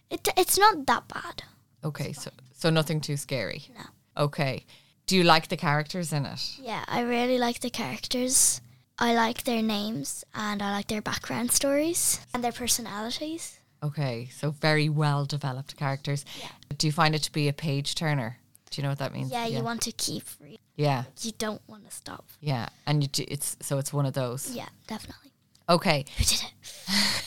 it, 0.10 0.28
it's 0.36 0.58
not 0.58 0.88
that 0.88 1.08
bad. 1.08 1.44
Okay, 1.84 2.12
so 2.12 2.32
so 2.54 2.72
nothing 2.72 3.02
too 3.02 3.18
scary. 3.18 3.66
No. 3.76 4.24
Okay. 4.24 4.66
Do 5.06 5.16
you 5.16 5.24
like 5.24 5.48
the 5.48 5.58
characters 5.58 6.12
in 6.12 6.26
it? 6.26 6.58
Yeah, 6.60 6.84
I 6.88 7.02
really 7.02 7.38
like 7.38 7.60
the 7.60 7.70
characters. 7.70 8.62
I 8.98 9.14
like 9.14 9.44
their 9.44 9.62
names 9.62 10.26
and 10.34 10.64
I 10.64 10.72
like 10.72 10.88
their 10.88 11.04
background 11.04 11.52
stories 11.52 12.20
and 12.34 12.44
their 12.44 12.52
personalities. 12.52 13.60
Okay, 13.84 14.28
so 14.32 14.50
very 14.50 14.90
well 14.90 15.26
developed 15.26 15.78
characters. 15.78 16.26
Yeah. 16.40 16.50
Do 16.78 16.88
you 16.88 16.92
find 16.92 17.14
it 17.14 17.24
to 17.24 17.32
be 17.32 17.48
a 17.48 17.54
page 17.54 17.94
turner? 17.94 18.40
Do 18.72 18.82
you 18.82 18.84
know 18.84 18.90
what 18.90 19.00
that 19.00 19.14
means? 19.14 19.32
Yeah, 19.32 19.46
you 19.46 19.64
want 19.64 19.82
to 19.84 19.92
keep 19.92 20.24
reading. 20.42 20.58
Yeah, 20.80 21.04
You 21.22 21.34
don't 21.38 21.62
want 21.68 21.84
to 21.90 21.94
stop. 21.94 22.26
yeah, 22.40 22.70
and 22.88 23.04
you 23.04 23.10
do, 23.10 23.26
it's 23.28 23.58
so 23.62 23.78
it's 23.80 23.92
one 23.92 24.06
of 24.06 24.14
those. 24.14 24.50
Yeah, 24.52 24.70
definitely. 24.88 25.32
Okay, 25.68 26.06
Who 26.18 26.24
did 26.24 26.42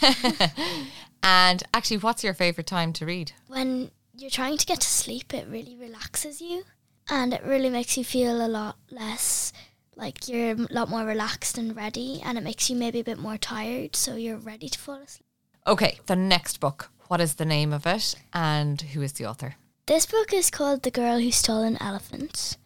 it? 0.01 0.51
and 1.23 1.63
actually, 1.75 1.99
what's 1.99 2.25
your 2.25 2.33
favorite 2.35 2.67
time 2.67 2.95
to 2.95 3.05
read? 3.05 3.33
When 3.49 3.91
you're 4.17 4.31
trying 4.31 4.57
to 4.57 4.65
get 4.67 4.81
to 4.81 4.87
sleep, 4.89 5.35
it 5.35 5.47
really 5.49 5.77
relaxes 5.77 6.41
you 6.41 6.65
and 7.11 7.35
it 7.35 7.43
really 7.45 7.69
makes 7.69 7.99
you 7.99 8.05
feel 8.05 8.45
a 8.45 8.49
lot 8.49 8.77
less 8.91 9.53
like 9.97 10.29
you're 10.29 10.53
a 10.53 10.67
lot 10.71 10.89
more 10.89 11.05
relaxed 11.05 11.59
and 11.59 11.77
ready 11.77 12.23
and 12.25 12.39
it 12.39 12.45
makes 12.45 12.71
you 12.71 12.77
maybe 12.77 13.01
a 13.01 13.05
bit 13.05 13.19
more 13.19 13.37
tired 13.37 13.95
so 13.95 14.17
you're 14.17 14.37
ready 14.39 14.69
to 14.71 14.79
fall 14.79 14.95
asleep. 14.97 15.27
Okay, 15.67 15.99
the 16.07 16.17
next 16.17 16.59
book. 16.59 16.91
What 17.09 17.21
is 17.21 17.35
the 17.35 17.45
name 17.45 17.75
of 17.75 17.87
it, 17.87 18.15
and 18.33 18.81
who 18.81 19.03
is 19.03 19.13
the 19.13 19.27
author? 19.27 19.57
This 19.87 20.07
book 20.07 20.33
is 20.33 20.49
called 20.51 20.83
The 20.83 20.91
Girl 20.91 21.19
Who 21.21 21.31
Stole 21.31 21.63
an 21.63 21.77
Elephant 21.83 22.57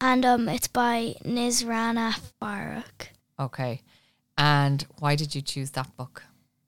and 0.00 0.24
um 0.24 0.48
it's 0.48 0.68
by 0.68 1.14
Nizrana 1.24 2.18
Farook. 2.40 3.08
Okay, 3.38 3.82
and 4.36 4.86
why 4.98 5.16
did 5.16 5.34
you 5.34 5.42
choose 5.42 5.70
that 5.72 5.96
book? 5.96 6.24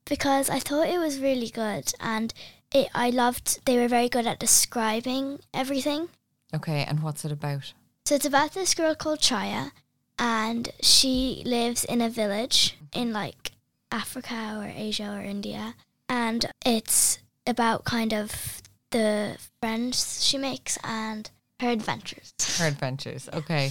because 0.09 0.51
I 0.51 0.59
thought 0.59 0.89
it 0.89 0.99
was 0.99 1.21
really 1.21 1.49
good 1.49 1.93
and 2.01 2.35
it, 2.75 2.89
I 2.95 3.11
loved 3.11 3.65
they 3.65 3.77
were 3.79 3.89
very 3.89 4.09
good 4.09 4.27
at 4.27 4.39
describing 4.39 5.39
everything. 5.55 6.09
Okay, 6.55 6.85
and 6.85 7.03
what's 7.03 7.25
it 7.25 7.33
about? 7.33 7.73
So 8.05 8.15
it's 8.15 8.27
about 8.27 8.53
this 8.53 8.75
girl 8.75 8.95
called 8.95 9.21
Chaya 9.21 9.71
and 10.19 10.71
she 10.83 11.43
lives 11.47 11.85
in 11.85 12.01
a 12.01 12.11
village 12.11 12.77
in 12.93 13.13
like 13.13 13.53
Africa 13.91 14.59
or 14.61 14.73
Asia 14.75 15.15
or 15.17 15.23
India 15.23 15.75
and 16.09 16.47
it's 16.65 17.19
about 17.47 17.85
kind 17.85 18.13
of 18.13 18.61
the 18.91 19.39
friends 19.61 20.25
she 20.25 20.37
makes 20.37 20.79
and 20.85 21.31
her 21.63 21.71
adventures. 21.71 22.35
Her 22.59 22.67
adventures. 22.67 23.29
Okay, 23.33 23.71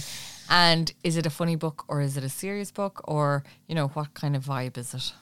and 0.50 0.92
is 1.04 1.16
it 1.16 1.26
a 1.26 1.30
funny 1.30 1.56
book 1.56 1.84
or 1.88 2.00
is 2.00 2.16
it 2.16 2.24
a 2.24 2.28
serious 2.28 2.70
book 2.70 3.00
or 3.04 3.44
you 3.68 3.74
know 3.74 3.88
what 3.88 4.14
kind 4.14 4.34
of 4.36 4.44
vibe 4.44 4.76
is 4.76 4.94
it? 4.94 5.12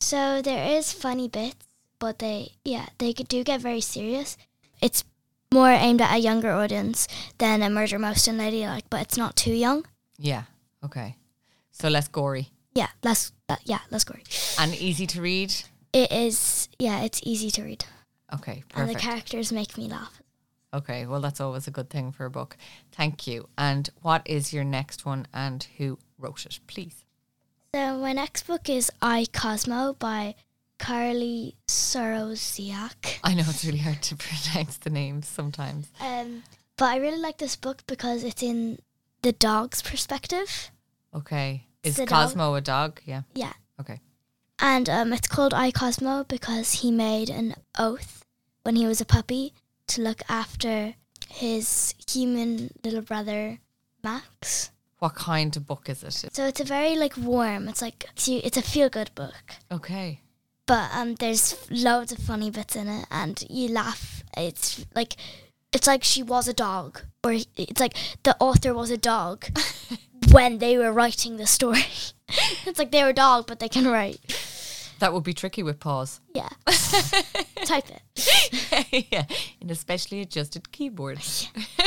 So 0.00 0.40
there 0.42 0.76
is 0.78 0.92
funny 0.92 1.28
bits, 1.28 1.66
but 1.98 2.18
they 2.18 2.52
yeah, 2.64 2.86
they 2.98 3.12
do 3.12 3.44
get 3.44 3.60
very 3.60 3.80
serious. 3.80 4.36
It's 4.80 5.04
more 5.52 5.70
aimed 5.70 6.00
at 6.00 6.14
a 6.14 6.18
younger 6.18 6.50
audience 6.50 7.06
than 7.38 7.62
a 7.62 7.70
Murder 7.70 7.98
Most 7.98 8.26
Unladylike, 8.28 8.84
but 8.90 9.02
it's 9.02 9.16
not 9.16 9.36
too 9.36 9.52
young. 9.52 9.86
Yeah. 10.18 10.44
Okay. 10.84 11.16
So 11.70 11.88
less 11.88 12.08
gory 12.08 12.50
Yeah, 12.74 12.88
less 13.02 13.32
uh, 13.48 13.56
yeah, 13.64 13.80
less 13.90 14.04
gory. 14.04 14.22
and 14.58 14.74
easy 14.74 15.06
to 15.08 15.20
read. 15.22 15.54
It 15.92 16.10
is 16.12 16.68
yeah, 16.78 17.02
it's 17.02 17.20
easy 17.22 17.50
to 17.52 17.62
read, 17.62 17.84
Okay, 18.32 18.64
and 18.74 18.88
the 18.90 18.94
characters 18.94 19.52
make 19.52 19.78
me 19.78 19.88
laugh. 19.88 20.20
Okay, 20.74 21.06
well 21.06 21.20
that's 21.20 21.40
always 21.40 21.68
a 21.68 21.70
good 21.70 21.88
thing 21.88 22.10
for 22.10 22.26
a 22.26 22.30
book. 22.30 22.56
Thank 22.90 23.28
you. 23.28 23.48
And 23.56 23.88
what 24.02 24.22
is 24.24 24.52
your 24.52 24.64
next 24.64 25.06
one 25.06 25.26
and 25.32 25.62
who 25.78 25.98
wrote 26.18 26.44
it, 26.44 26.58
please? 26.66 27.04
So 27.72 27.98
my 27.98 28.12
next 28.12 28.46
book 28.46 28.68
is 28.68 28.90
I 29.00 29.26
Cosmo 29.32 29.94
by 29.94 30.34
Carlie 30.80 31.54
Sorosiak. 31.68 33.18
I 33.22 33.34
know 33.34 33.44
it's 33.46 33.64
really 33.64 33.78
hard 33.78 34.02
to 34.02 34.16
pronounce 34.16 34.78
the 34.78 34.90
names 34.90 35.28
sometimes. 35.28 35.92
Um, 36.00 36.42
but 36.76 36.86
I 36.86 36.96
really 36.96 37.20
like 37.20 37.38
this 37.38 37.54
book 37.54 37.82
because 37.86 38.24
it's 38.24 38.42
in 38.42 38.80
the 39.22 39.32
dog's 39.32 39.80
perspective. 39.80 40.70
Okay. 41.14 41.66
Is 41.84 41.96
The 41.96 42.06
dog. 42.06 42.30
Cosmo 42.30 42.54
a 42.54 42.60
dog? 42.60 43.00
Yeah. 43.04 43.22
Yeah. 43.34 43.52
Okay. 43.80 44.00
And 44.58 44.88
um, 44.88 45.12
it's 45.12 45.28
called 45.28 45.54
I 45.54 45.70
Cosmo 45.70 46.24
because 46.24 46.72
he 46.80 46.90
made 46.90 47.30
an 47.30 47.54
oath 47.78 48.24
when 48.62 48.76
he 48.76 48.86
was 48.86 49.00
a 49.00 49.04
puppy 49.04 49.52
to 49.88 50.02
look 50.02 50.22
after 50.28 50.94
his 51.28 51.94
human 52.10 52.70
little 52.84 53.02
brother 53.02 53.58
Max. 54.02 54.70
What 54.98 55.14
kind 55.14 55.56
of 55.56 55.66
book 55.66 55.88
is 55.88 56.02
it? 56.04 56.34
So 56.34 56.46
it's 56.46 56.60
a 56.60 56.64
very 56.64 56.96
like 56.96 57.16
warm. 57.16 57.68
It's 57.68 57.82
like 57.82 58.06
it's 58.12 58.28
it's 58.28 58.56
a 58.56 58.62
feel 58.62 58.88
good 58.88 59.10
book, 59.14 59.34
Okay. 59.70 60.20
but 60.66 60.90
um, 60.94 61.14
there's 61.16 61.56
loads 61.70 62.12
of 62.12 62.18
funny 62.18 62.50
bits 62.50 62.76
in 62.76 62.88
it, 62.88 63.06
and 63.10 63.42
you 63.50 63.68
laugh. 63.68 64.22
It's 64.36 64.84
like 64.94 65.16
it's 65.72 65.86
like 65.86 66.04
she 66.04 66.22
was 66.22 66.48
a 66.48 66.54
dog, 66.54 67.02
or 67.22 67.32
it's 67.32 67.80
like 67.80 67.96
the 68.22 68.36
author 68.40 68.72
was 68.72 68.90
a 68.90 68.96
dog 68.96 69.46
when 70.32 70.58
they 70.58 70.78
were 70.78 70.92
writing 70.92 71.36
the 71.36 71.46
story. 71.46 71.84
it's 72.66 72.78
like 72.78 72.90
they 72.92 73.02
were 73.02 73.10
a 73.10 73.14
dog, 73.14 73.46
but 73.46 73.58
they 73.60 73.68
can 73.68 73.86
write. 73.86 74.20
That 75.00 75.12
would 75.12 75.24
be 75.24 75.34
tricky 75.34 75.62
with 75.62 75.80
pause. 75.80 76.20
Yeah, 76.34 76.48
type 77.64 77.84
it. 77.90 79.06
yeah, 79.12 79.24
an 79.60 79.70
especially 79.70 80.20
adjusted 80.20 80.70
keyboard. 80.72 81.18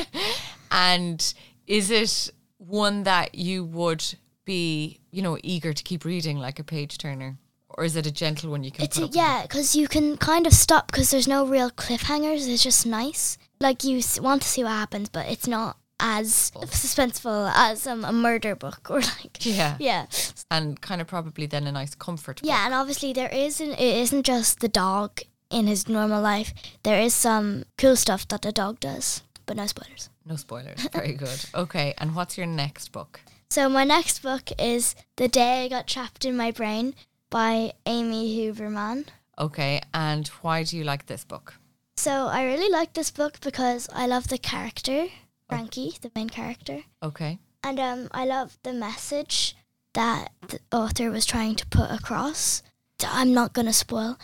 and 0.72 1.34
is 1.66 1.92
it 1.92 2.32
one 2.58 3.04
that 3.04 3.36
you 3.36 3.64
would 3.66 4.04
be, 4.46 5.00
you 5.12 5.22
know, 5.22 5.38
eager 5.44 5.74
to 5.74 5.84
keep 5.84 6.06
reading 6.06 6.38
like 6.38 6.60
a 6.60 6.64
page 6.64 6.98
turner? 6.98 7.38
Or 7.70 7.84
is 7.84 7.96
it 7.96 8.08
a 8.08 8.12
gentle 8.12 8.50
one 8.52 8.64
you 8.64 8.72
can 8.72 8.86
It's 8.86 8.98
up 8.98 9.12
yeah, 9.14 9.44
because 9.44 9.76
you 9.76 9.88
can 9.88 10.18
kind 10.18 10.48
of 10.48 10.54
stop 10.54 10.92
because 10.92 11.12
there's 11.12 11.28
no 11.28 11.46
real 11.46 11.70
cliffhangers. 11.70 12.48
It's 12.48 12.64
just 12.64 12.86
nice. 12.88 13.38
Like 13.60 13.84
you 13.84 14.00
s- 14.00 14.20
want 14.20 14.42
to 14.42 14.48
see 14.48 14.64
what 14.64 14.72
happens, 14.72 15.10
but 15.10 15.28
it's 15.28 15.48
not 15.48 15.78
as 16.00 16.51
suspenseful 16.51 17.51
as 17.56 17.88
um, 17.88 18.06
a 18.06 18.12
murder 18.13 18.56
book 18.56 18.88
or 18.89 19.00
like 19.01 19.46
Yeah. 19.46 19.75
yeah, 19.80 20.06
And 20.51 20.80
kind 20.82 21.01
of 21.01 21.08
probably 21.08 21.46
then 21.48 21.68
a 21.68 21.72
nice 21.72 21.96
comfort. 21.96 22.42
yeah. 22.44 22.66
And 22.66 22.74
obviously 22.74 23.13
there 23.13 23.30
isn't. 23.34 23.72
It 23.74 23.98
isn't 23.98 24.24
just 24.25 24.60
the 24.60 24.68
dog 24.68 25.22
in 25.50 25.68
his 25.68 25.88
normal 25.88 26.22
life. 26.22 26.54
There 26.84 27.00
is 27.01 27.13
some 27.13 27.63
cool 27.77 27.96
stuff 27.96 28.27
that 28.27 28.42
the 28.44 28.51
dog 28.51 28.80
does, 28.80 29.24
but 29.46 29.58
no 29.58 29.66
spoilers. 29.66 30.10
No 30.25 30.36
spoilers. 30.36 30.88
Very 30.94 31.13
good. 31.25 31.46
Okay. 31.56 31.94
And 31.98 32.16
what's 32.16 32.38
your 32.38 32.48
next 32.48 32.92
book? 32.92 33.22
So 33.50 33.70
my 33.70 33.84
next 33.86 34.22
book 34.22 34.50
is 34.60 34.94
The 35.16 35.27
Day 35.30 35.66
I 35.66 35.70
Got 35.70 35.88
Trapped 35.88 36.25
in 36.25 36.36
My 36.36 36.51
Brain 36.51 36.94
by 37.30 37.74
Amy 37.86 38.38
Huberman 38.38 39.06
Okay. 39.39 39.82
And 39.94 40.27
why 40.42 40.63
do 40.63 40.75
you 40.77 40.84
like 40.84 41.06
this 41.06 41.24
book? 41.24 41.54
So 41.96 42.27
I 42.27 42.44
really 42.44 42.70
like 42.70 42.94
this 42.94 43.10
book 43.12 43.39
because 43.42 43.88
I 43.94 44.06
love 44.06 44.27
the 44.27 44.38
character, 44.38 45.08
Frankie, 45.50 45.94
the 46.01 46.12
main 46.16 46.30
character. 46.30 46.82
Okay. 47.01 47.39
And 47.63 47.80
um, 47.80 48.08
I 48.12 48.25
love 48.25 48.58
the 48.63 48.74
message 48.74 49.56
that 49.94 50.32
the 50.48 50.60
author 50.72 51.10
was 51.12 51.25
trying 51.25 51.56
to 51.56 51.66
put 51.68 51.89
across. 51.92 52.62
I'm 53.06 53.32
not 53.34 53.54
gonna 53.54 53.74
spoil, 53.74 54.18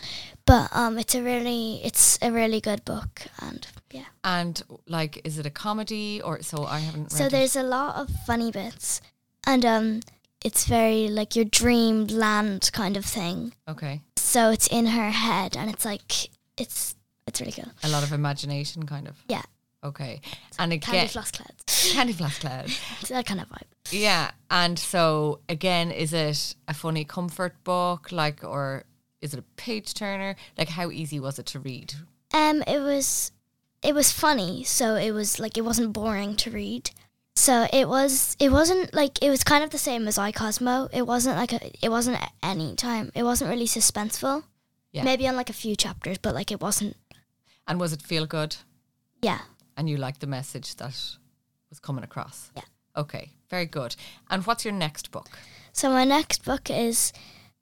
but 0.46 0.68
um, 0.72 0.98
it's 0.98 1.14
a 1.14 1.22
really 1.22 1.80
it's 1.84 2.18
a 2.20 2.32
really 2.32 2.60
good 2.60 2.84
book, 2.84 3.22
and 3.40 3.64
yeah. 3.92 4.06
And 4.24 4.60
like, 4.88 5.20
is 5.24 5.38
it 5.38 5.46
a 5.46 5.50
comedy 5.50 6.20
or 6.20 6.42
so? 6.42 6.64
I 6.64 6.80
haven't 6.80 7.02
read 7.04 7.12
So 7.12 7.24
it. 7.26 7.30
there's 7.32 7.54
a 7.54 7.62
lot 7.62 7.94
of 7.96 8.10
funny 8.26 8.50
bits, 8.50 9.00
and 9.46 9.64
um, 9.64 10.00
it's 10.44 10.64
very 10.66 11.06
like 11.08 11.36
your 11.36 11.44
dream 11.44 12.08
land 12.08 12.70
kind 12.72 12.96
of 12.96 13.04
thing. 13.04 13.52
Okay. 13.68 14.00
So 14.16 14.50
it's 14.50 14.66
in 14.66 14.86
her 14.86 15.10
head, 15.10 15.56
and 15.56 15.70
it's 15.70 15.84
like 15.84 16.30
it's 16.58 16.96
it's 17.28 17.40
really 17.40 17.52
cool. 17.52 17.70
A 17.84 17.88
lot 17.88 18.02
of 18.02 18.12
imagination, 18.12 18.86
kind 18.86 19.06
of. 19.06 19.22
Yeah. 19.28 19.42
Okay. 19.84 20.20
And 20.58 20.80
Candy 20.80 21.08
floss 21.08 21.30
clouds, 21.30 21.92
Candy 21.92 22.14
Floss 22.14 22.38
Cloud. 22.38 22.64
it's 23.00 23.10
that 23.10 23.26
kind 23.26 23.40
of 23.40 23.48
vibe. 23.48 23.68
Yeah. 23.90 24.30
And 24.50 24.78
so 24.78 25.40
again, 25.48 25.90
is 25.90 26.12
it 26.12 26.54
a 26.66 26.74
funny 26.74 27.04
comfort 27.04 27.62
book, 27.64 28.10
like, 28.10 28.42
or 28.42 28.84
is 29.20 29.34
it 29.34 29.40
a 29.40 29.44
page 29.56 29.92
turner? 29.92 30.36
Like, 30.56 30.70
how 30.70 30.90
easy 30.90 31.20
was 31.20 31.38
it 31.38 31.46
to 31.46 31.60
read? 31.60 31.94
Um, 32.32 32.62
it 32.66 32.80
was 32.80 33.32
it 33.82 33.94
was 33.94 34.10
funny, 34.10 34.64
so 34.64 34.94
it 34.94 35.12
was 35.12 35.38
like 35.38 35.58
it 35.58 35.64
wasn't 35.64 35.92
boring 35.92 36.36
to 36.36 36.50
read. 36.50 36.90
So 37.36 37.66
it 37.72 37.88
was 37.88 38.36
it 38.40 38.50
wasn't 38.50 38.94
like 38.94 39.22
it 39.22 39.28
was 39.28 39.44
kind 39.44 39.62
of 39.62 39.70
the 39.70 39.78
same 39.78 40.08
as 40.08 40.16
iCosmo. 40.16 40.88
It 40.92 41.06
wasn't 41.06 41.36
like 41.36 41.52
a, 41.52 41.70
it 41.84 41.90
wasn't 41.90 42.22
at 42.22 42.32
any 42.42 42.74
time. 42.74 43.12
It 43.14 43.24
wasn't 43.24 43.50
really 43.50 43.66
suspenseful. 43.66 44.44
Yeah. 44.92 45.04
Maybe 45.04 45.28
on 45.28 45.36
like 45.36 45.50
a 45.50 45.54
few 45.54 45.76
chapters, 45.76 46.18
but 46.18 46.34
like 46.34 46.50
it 46.50 46.60
wasn't. 46.60 46.96
And 47.66 47.78
was 47.78 47.92
it 47.92 48.00
feel 48.00 48.26
good? 48.26 48.56
Yeah. 49.22 49.40
And 49.76 49.88
you 49.88 49.96
liked 49.96 50.20
the 50.20 50.26
message 50.26 50.76
that 50.76 50.92
was 51.70 51.80
coming 51.80 52.04
across? 52.04 52.50
Yeah. 52.56 52.62
Okay, 52.96 53.30
very 53.50 53.66
good. 53.66 53.96
And 54.30 54.46
what's 54.46 54.64
your 54.64 54.74
next 54.74 55.10
book? 55.10 55.28
So 55.72 55.90
my 55.90 56.04
next 56.04 56.44
book 56.44 56.70
is 56.70 57.12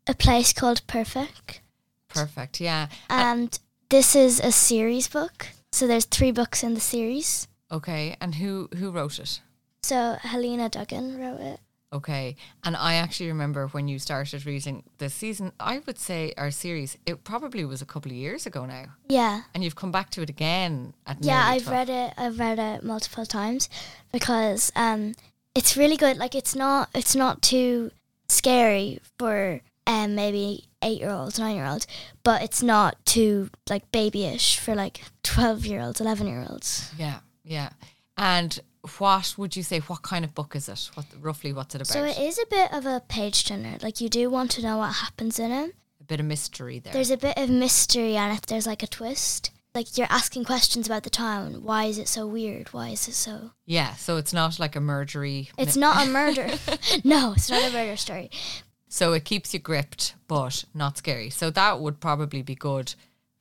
a 0.06 0.14
place 0.14 0.52
called 0.52 0.86
Perfect, 0.86 1.60
Perfect. 2.08 2.60
Yeah. 2.60 2.88
and 3.08 3.58
this 3.88 4.14
is 4.14 4.40
a 4.40 4.52
series 4.52 5.08
book. 5.08 5.48
So 5.72 5.86
there's 5.86 6.04
three 6.04 6.32
books 6.32 6.62
in 6.62 6.74
the 6.74 6.80
series. 6.80 7.48
Okay. 7.70 8.16
And 8.20 8.34
who 8.34 8.68
who 8.76 8.90
wrote 8.90 9.18
it? 9.18 9.40
So 9.82 10.16
Helena 10.20 10.68
Duggan 10.68 11.18
wrote 11.18 11.40
it. 11.40 11.60
Okay. 11.92 12.36
And 12.64 12.74
I 12.76 12.94
actually 12.94 13.28
remember 13.28 13.66
when 13.68 13.86
you 13.86 13.98
started 13.98 14.46
reading 14.46 14.82
the 14.98 15.10
season, 15.10 15.52
I 15.60 15.80
would 15.86 15.98
say 15.98 16.32
our 16.38 16.50
series, 16.50 16.96
it 17.04 17.22
probably 17.24 17.64
was 17.64 17.82
a 17.82 17.86
couple 17.86 18.10
of 18.10 18.16
years 18.16 18.46
ago 18.46 18.64
now. 18.64 18.86
Yeah. 19.08 19.42
And 19.54 19.62
you've 19.62 19.76
come 19.76 19.92
back 19.92 20.08
to 20.10 20.22
it 20.22 20.30
again 20.30 20.94
at 21.06 21.18
Yeah, 21.20 21.44
I've 21.46 21.64
12. 21.64 21.76
read 21.88 21.90
it. 21.90 22.14
I've 22.16 22.38
read 22.38 22.58
it 22.58 22.82
multiple 22.82 23.26
times 23.26 23.68
because 24.10 24.72
um, 24.74 25.14
it's 25.54 25.76
really 25.76 25.96
good. 25.98 26.16
Like 26.16 26.34
it's 26.34 26.54
not 26.56 26.88
it's 26.94 27.14
not 27.14 27.42
too 27.42 27.90
scary 28.28 28.98
for 29.18 29.60
um 29.86 30.14
maybe 30.14 30.64
eight 30.80 31.00
year 31.00 31.10
olds, 31.10 31.38
nine 31.38 31.56
year 31.56 31.66
olds, 31.66 31.86
but 32.22 32.42
it's 32.42 32.62
not 32.62 33.04
too 33.04 33.50
like 33.68 33.90
babyish 33.92 34.58
for 34.58 34.74
like 34.74 35.02
twelve 35.22 35.66
year 35.66 35.82
olds, 35.82 36.00
eleven 36.00 36.26
year 36.26 36.46
olds. 36.48 36.90
Yeah, 36.96 37.18
yeah. 37.44 37.70
And 38.16 38.58
what 38.98 39.34
would 39.38 39.56
you 39.56 39.62
say? 39.62 39.80
What 39.80 40.02
kind 40.02 40.24
of 40.24 40.34
book 40.34 40.56
is 40.56 40.68
it? 40.68 40.90
What 40.94 41.06
roughly? 41.20 41.52
What's 41.52 41.74
it 41.74 41.82
about? 41.82 41.86
So 41.86 42.04
it 42.04 42.18
is 42.18 42.38
a 42.38 42.46
bit 42.46 42.72
of 42.72 42.86
a 42.86 43.00
page 43.08 43.44
turner. 43.46 43.78
Like 43.80 44.00
you 44.00 44.08
do 44.08 44.28
want 44.28 44.50
to 44.52 44.62
know 44.62 44.78
what 44.78 44.94
happens 44.94 45.38
in 45.38 45.52
it. 45.52 45.74
a 46.00 46.04
bit 46.04 46.20
of 46.20 46.26
mystery 46.26 46.78
there. 46.78 46.92
There's 46.92 47.10
a 47.10 47.16
bit 47.16 47.38
of 47.38 47.48
mystery 47.48 48.16
and 48.16 48.32
if 48.32 48.42
there's 48.46 48.66
like 48.66 48.82
a 48.82 48.88
twist. 48.88 49.50
Like 49.74 49.96
you're 49.96 50.08
asking 50.10 50.44
questions 50.44 50.86
about 50.86 51.04
the 51.04 51.10
town. 51.10 51.62
Why 51.62 51.84
is 51.84 51.96
it 51.96 52.08
so 52.08 52.26
weird? 52.26 52.68
Why 52.74 52.88
is 52.90 53.08
it 53.08 53.14
so? 53.14 53.52
yeah, 53.64 53.94
so 53.94 54.16
it's 54.18 54.32
not 54.32 54.58
like 54.58 54.76
a 54.76 54.80
murdery. 54.80 55.48
It's 55.56 55.76
not 55.76 56.06
a 56.06 56.10
murder. 56.10 56.48
no, 57.04 57.32
it's 57.32 57.50
not 57.50 57.62
a 57.70 57.72
murder 57.72 57.96
story. 57.96 58.30
So 58.88 59.14
it 59.14 59.24
keeps 59.24 59.54
you 59.54 59.60
gripped, 59.60 60.14
but 60.28 60.64
not 60.74 60.98
scary. 60.98 61.30
So 61.30 61.48
that 61.50 61.80
would 61.80 62.00
probably 62.00 62.42
be 62.42 62.54
good 62.54 62.94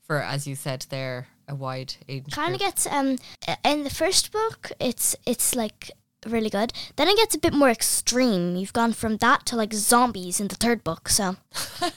for, 0.03 0.21
as 0.21 0.47
you 0.47 0.55
said, 0.55 0.85
there 0.89 1.27
a 1.51 1.55
wide 1.55 1.93
age. 2.07 2.31
kind 2.31 2.53
of 2.55 2.59
gets 2.59 2.87
um 2.87 3.17
in 3.65 3.83
the 3.83 3.89
first 3.89 4.31
book 4.31 4.71
it's 4.79 5.15
it's 5.25 5.53
like 5.55 5.91
really 6.27 6.49
good 6.49 6.71
then 6.95 7.07
it 7.07 7.17
gets 7.17 7.35
a 7.35 7.39
bit 7.39 7.53
more 7.53 7.69
extreme 7.69 8.55
you've 8.55 8.73
gone 8.73 8.93
from 8.93 9.17
that 9.17 9.45
to 9.45 9.55
like 9.55 9.73
zombies 9.73 10.39
in 10.39 10.47
the 10.47 10.55
third 10.55 10.83
book 10.83 11.09
so 11.09 11.35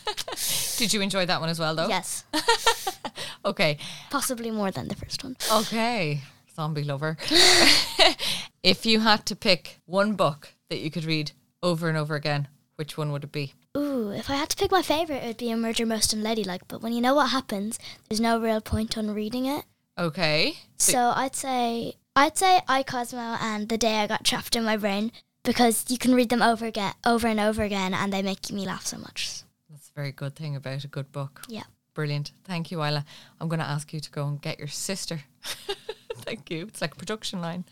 Did 0.79 0.93
you 0.93 1.01
enjoy 1.03 1.25
that 1.27 1.41
one 1.41 1.49
as 1.51 1.59
well, 1.61 1.75
though? 1.77 1.89
yes 1.89 2.25
Okay. 3.45 3.79
possibly 4.11 4.51
more 4.51 4.71
than 4.71 4.89
the 4.89 4.97
first 4.97 5.23
one 5.25 5.37
Okay. 5.53 6.23
Zombie 6.57 6.85
lover. 6.85 7.17
if 8.63 8.87
you 8.87 9.01
had 9.01 9.27
to 9.27 9.35
pick 9.37 9.81
one 9.87 10.15
book 10.15 10.55
that 10.71 10.79
you 10.79 10.91
could 10.91 11.05
read 11.05 11.33
over 11.63 11.89
and 11.89 11.99
over 11.99 12.15
again, 12.15 12.47
which 12.77 12.97
one 12.97 13.11
would 13.13 13.25
it 13.25 13.33
be? 13.33 13.55
Ooh 13.77 14.11
if 14.11 14.31
i 14.31 14.35
had 14.35 14.49
to 14.49 14.57
pick 14.57 14.71
my 14.71 14.83
favorite 14.83 15.23
it 15.23 15.27
would 15.27 15.37
be 15.37 15.51
a 15.51 15.57
murder 15.57 15.85
most 15.87 16.15
unladylike 16.15 16.63
but 16.69 16.81
when 16.83 16.93
you 16.93 17.01
know 17.01 17.15
what 17.15 17.31
happens 17.31 17.79
there's 18.09 18.21
no 18.21 18.39
real 18.41 18.61
point 18.61 18.97
on 18.99 19.11
reading 19.15 19.47
it 19.47 19.65
Okay. 19.99 20.57
so 20.77 21.13
i'd 21.17 21.37
say 21.37 21.95
i'd 22.17 22.37
say 22.37 22.61
i 22.69 22.83
cosmo 22.83 23.37
and 23.41 23.69
the 23.69 23.79
day 23.79 23.97
i 23.97 24.07
got 24.07 24.25
trapped 24.25 24.57
in 24.57 24.65
my 24.65 24.77
brain 24.77 25.13
because 25.45 25.85
you 25.89 25.99
can 25.99 26.15
read 26.15 26.29
them 26.31 26.43
over 26.43 26.67
again 26.67 26.95
over 27.05 27.27
and 27.29 27.41
over 27.41 27.63
again 27.63 27.95
and 27.95 28.13
they 28.13 28.23
make 28.23 28.51
me 28.51 28.65
laugh 28.67 28.87
so 28.87 28.97
much 28.99 29.43
That's 29.71 29.91
a 29.91 29.95
very 29.95 30.13
good 30.13 30.35
thing 30.37 30.57
about 30.57 30.85
a 30.85 30.89
good 30.89 31.11
book. 31.13 31.43
yeah 31.49 31.65
Brilliant. 31.95 32.33
Thank 32.43 32.73
you, 32.73 32.83
Isla. 32.83 33.05
I'm 33.41 33.47
going 33.49 33.61
to 33.61 33.65
ask 33.65 33.93
you 33.93 34.01
to 34.01 34.11
go 34.11 34.27
and 34.27 34.43
get 34.43 34.59
your 34.59 34.67
sister. 34.67 35.21
Thank 36.27 36.51
you. 36.51 36.67
It's 36.67 36.81
like 36.81 36.95
a 36.95 36.97
production 36.97 37.41
line. 37.41 37.65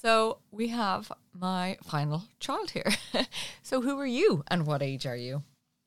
So 0.00 0.38
we 0.50 0.68
have 0.68 1.12
my 1.34 1.76
final 1.84 2.22
child 2.38 2.70
here. 2.70 2.90
so 3.62 3.82
who 3.82 3.98
are 3.98 4.06
you 4.06 4.44
and 4.48 4.66
what 4.66 4.82
age 4.82 5.04
are 5.04 5.16
you? 5.16 5.42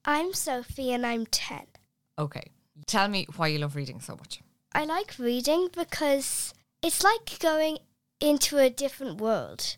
I'm 0.05 0.33
Sophie 0.33 0.93
and 0.93 1.03
I'm 1.03 1.25
10. 1.25 1.61
Okay. 2.19 2.51
Tell 2.85 3.07
me 3.07 3.25
why 3.37 3.47
you 3.47 3.57
love 3.57 3.75
reading 3.75 3.99
so 4.01 4.15
much. 4.15 4.41
I 4.71 4.85
like 4.85 5.17
reading 5.17 5.69
because 5.75 6.53
it's 6.83 7.03
like 7.03 7.39
going 7.39 7.79
into 8.21 8.59
a 8.59 8.69
different 8.69 9.19
world. 9.19 9.77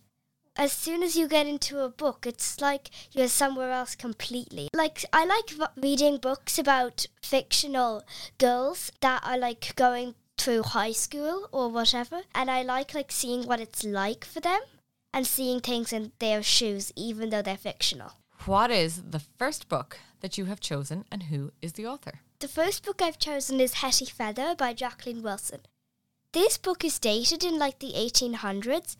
As 0.57 0.73
soon 0.73 1.01
as 1.01 1.15
you 1.15 1.29
get 1.29 1.47
into 1.47 1.79
a 1.79 1.89
book, 1.89 2.25
it's 2.27 2.59
like 2.59 2.89
you're 3.13 3.29
somewhere 3.29 3.71
else 3.71 3.95
completely. 3.95 4.67
Like, 4.73 5.05
I 5.13 5.23
like 5.25 5.71
reading 5.81 6.17
books 6.17 6.59
about 6.59 7.05
fictional 7.21 8.03
girls 8.37 8.91
that 8.99 9.23
are 9.25 9.37
like 9.37 9.73
going 9.77 10.15
through 10.37 10.63
high 10.63 10.91
school 10.91 11.47
or 11.51 11.69
whatever. 11.69 12.21
And 12.33 12.49
I 12.49 12.61
like 12.61 12.93
like 12.93 13.11
seeing 13.11 13.45
what 13.45 13.59
it's 13.59 13.83
like 13.83 14.25
for 14.25 14.39
them 14.39 14.61
and 15.13 15.25
seeing 15.25 15.59
things 15.59 15.93
in 15.93 16.11
their 16.19 16.43
shoes, 16.43 16.91
even 16.95 17.29
though 17.29 17.41
they're 17.41 17.57
fictional. 17.57 18.13
What 18.45 18.69
is 18.69 19.01
the 19.09 19.19
first 19.39 19.69
book 19.69 19.97
that 20.21 20.37
you 20.37 20.45
have 20.45 20.59
chosen 20.59 21.05
and 21.11 21.23
who 21.23 21.51
is 21.61 21.73
the 21.73 21.87
author? 21.87 22.19
The 22.39 22.47
first 22.47 22.85
book 22.85 23.01
I've 23.01 23.17
chosen 23.17 23.59
is 23.59 23.75
Hetty 23.75 24.05
Feather 24.05 24.55
by 24.55 24.73
Jacqueline 24.73 25.23
Wilson. 25.23 25.61
This 26.33 26.57
book 26.57 26.83
is 26.83 26.99
dated 26.99 27.45
in 27.45 27.57
like 27.57 27.79
the 27.79 27.93
1800s, 27.93 28.97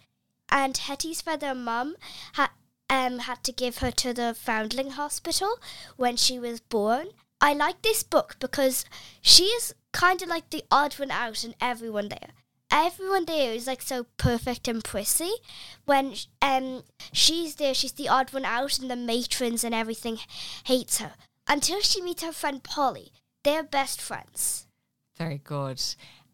and 0.49 0.77
Hetty's 0.77 1.21
feather 1.21 1.53
mum 1.53 1.97
ha- 2.35 2.53
um, 2.89 3.19
had 3.19 3.43
to 3.43 3.51
give 3.51 3.79
her 3.79 3.91
to 3.91 4.13
the 4.13 4.33
Foundling 4.33 4.91
Hospital 4.91 5.59
when 5.97 6.15
she 6.15 6.39
was 6.39 6.61
born. 6.61 7.07
I 7.41 7.53
like 7.53 7.81
this 7.81 8.03
book 8.03 8.37
because 8.39 8.85
she 9.21 9.43
is 9.43 9.75
kind 9.95 10.21
of 10.21 10.27
like 10.27 10.49
the 10.49 10.63
odd 10.69 10.93
one 10.99 11.09
out 11.09 11.43
in 11.43 11.55
everyone 11.61 12.09
there. 12.09 12.31
Everyone 12.69 13.23
there 13.25 13.53
is 13.53 13.65
like 13.65 13.81
so 13.81 14.07
perfect 14.17 14.67
and 14.67 14.83
prissy. 14.83 15.31
When 15.85 16.15
um 16.41 16.83
she's 17.13 17.55
there, 17.55 17.73
she's 17.73 17.93
the 17.93 18.09
odd 18.09 18.33
one 18.33 18.43
out, 18.43 18.77
and 18.77 18.91
the 18.91 18.97
matrons 18.97 19.63
and 19.63 19.73
everything 19.73 20.17
hates 20.65 20.99
her 20.99 21.13
until 21.47 21.79
she 21.79 22.01
meets 22.01 22.23
her 22.23 22.33
friend 22.33 22.61
Polly. 22.61 23.13
They're 23.43 23.63
best 23.63 24.01
friends. 24.01 24.67
Very 25.17 25.37
good. 25.37 25.81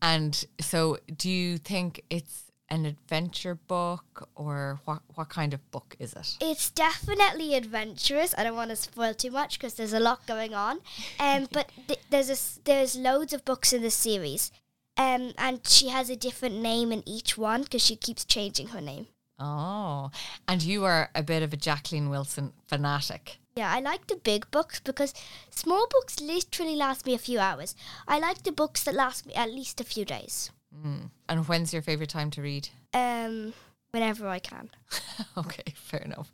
And 0.01 0.43
so 0.59 0.97
do 1.15 1.29
you 1.29 1.59
think 1.59 2.03
it's 2.09 2.50
an 2.71 2.85
adventure 2.85 3.53
book 3.53 4.29
or 4.33 4.79
what 4.85 5.01
what 5.15 5.29
kind 5.29 5.53
of 5.53 5.59
book 5.71 5.95
is 5.99 6.13
it? 6.13 6.37
It's 6.39 6.71
definitely 6.71 7.53
adventurous. 7.53 8.33
I 8.37 8.43
don't 8.43 8.55
want 8.55 8.69
to 8.71 8.75
spoil 8.77 9.13
too 9.13 9.29
much 9.29 9.59
because 9.59 9.75
there's 9.75 9.93
a 9.93 9.99
lot 9.99 10.25
going 10.25 10.55
on. 10.55 10.79
Um, 11.19 11.47
but 11.51 11.69
th- 11.87 11.99
there's 12.09 12.29
a 12.29 12.63
there's 12.63 12.95
loads 12.95 13.33
of 13.33 13.45
books 13.45 13.73
in 13.73 13.81
the 13.83 13.91
series. 13.91 14.51
Um, 14.97 15.33
and 15.37 15.65
she 15.67 15.89
has 15.89 16.09
a 16.09 16.15
different 16.15 16.55
name 16.61 16.91
in 16.91 17.07
each 17.07 17.37
one 17.37 17.63
because 17.63 17.83
she 17.83 17.95
keeps 17.95 18.25
changing 18.25 18.69
her 18.69 18.81
name. 18.81 19.07
Oh, 19.39 20.11
and 20.47 20.63
you 20.63 20.83
are 20.83 21.09
a 21.13 21.23
bit 21.23 21.43
of 21.43 21.53
a 21.53 21.57
Jacqueline 21.57 22.09
Wilson 22.09 22.53
fanatic. 22.67 23.37
Yeah, 23.55 23.71
I 23.71 23.79
like 23.79 24.07
the 24.07 24.15
big 24.15 24.49
books 24.51 24.79
because 24.79 25.13
small 25.49 25.87
books 25.89 26.21
literally 26.21 26.75
last 26.75 27.05
me 27.05 27.13
a 27.13 27.19
few 27.19 27.39
hours. 27.39 27.75
I 28.07 28.19
like 28.19 28.43
the 28.43 28.51
books 28.51 28.83
that 28.83 28.95
last 28.95 29.25
me 29.25 29.33
at 29.33 29.51
least 29.51 29.81
a 29.81 29.83
few 29.85 30.05
days. 30.05 30.51
Mm. 30.75 31.09
And 31.29 31.47
when's 31.47 31.73
your 31.73 31.81
favorite 31.81 32.09
time 32.09 32.31
to 32.31 32.41
read? 32.41 32.69
Um, 32.93 33.53
whenever 33.91 34.27
I 34.27 34.39
can. 34.39 34.69
okay, 35.37 35.73
fair 35.75 36.01
enough. 36.01 36.31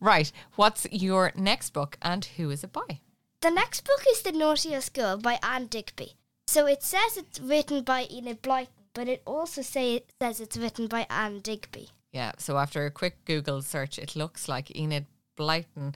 Right, 0.00 0.32
what's 0.56 0.86
your 0.90 1.32
next 1.36 1.70
book 1.70 1.98
and 2.02 2.24
who 2.24 2.50
is 2.50 2.64
it 2.64 2.72
by? 2.72 3.00
The 3.40 3.50
next 3.50 3.84
book 3.84 4.04
is 4.10 4.22
The 4.22 4.32
Naughtiest 4.32 4.94
Girl 4.94 5.16
by 5.16 5.38
Anne 5.42 5.66
Digby. 5.66 6.14
So 6.46 6.66
it 6.66 6.82
says 6.82 7.16
it's 7.16 7.40
written 7.40 7.82
by 7.82 8.06
Enid 8.10 8.42
Blyton, 8.42 8.68
but 8.94 9.08
it 9.08 9.22
also 9.26 9.62
say 9.62 9.94
it 9.94 10.12
says 10.20 10.40
it's 10.40 10.56
written 10.56 10.86
by 10.86 11.06
Anne 11.10 11.40
Digby. 11.40 11.88
Yeah, 12.12 12.32
so 12.38 12.58
after 12.58 12.84
a 12.84 12.90
quick 12.90 13.24
Google 13.24 13.62
search, 13.62 13.98
it 13.98 14.14
looks 14.14 14.48
like 14.48 14.76
Enid 14.76 15.06
Blyton 15.36 15.94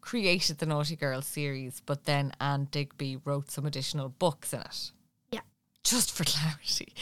created 0.00 0.58
the 0.58 0.66
Naughty 0.66 0.96
Girl 0.96 1.20
series, 1.20 1.82
but 1.84 2.04
then 2.04 2.32
Anne 2.40 2.68
Digby 2.70 3.18
wrote 3.24 3.50
some 3.50 3.66
additional 3.66 4.08
books 4.08 4.54
in 4.54 4.60
it. 4.60 4.92
Yeah. 5.30 5.40
Just 5.84 6.10
for 6.10 6.24
clarity. 6.24 6.94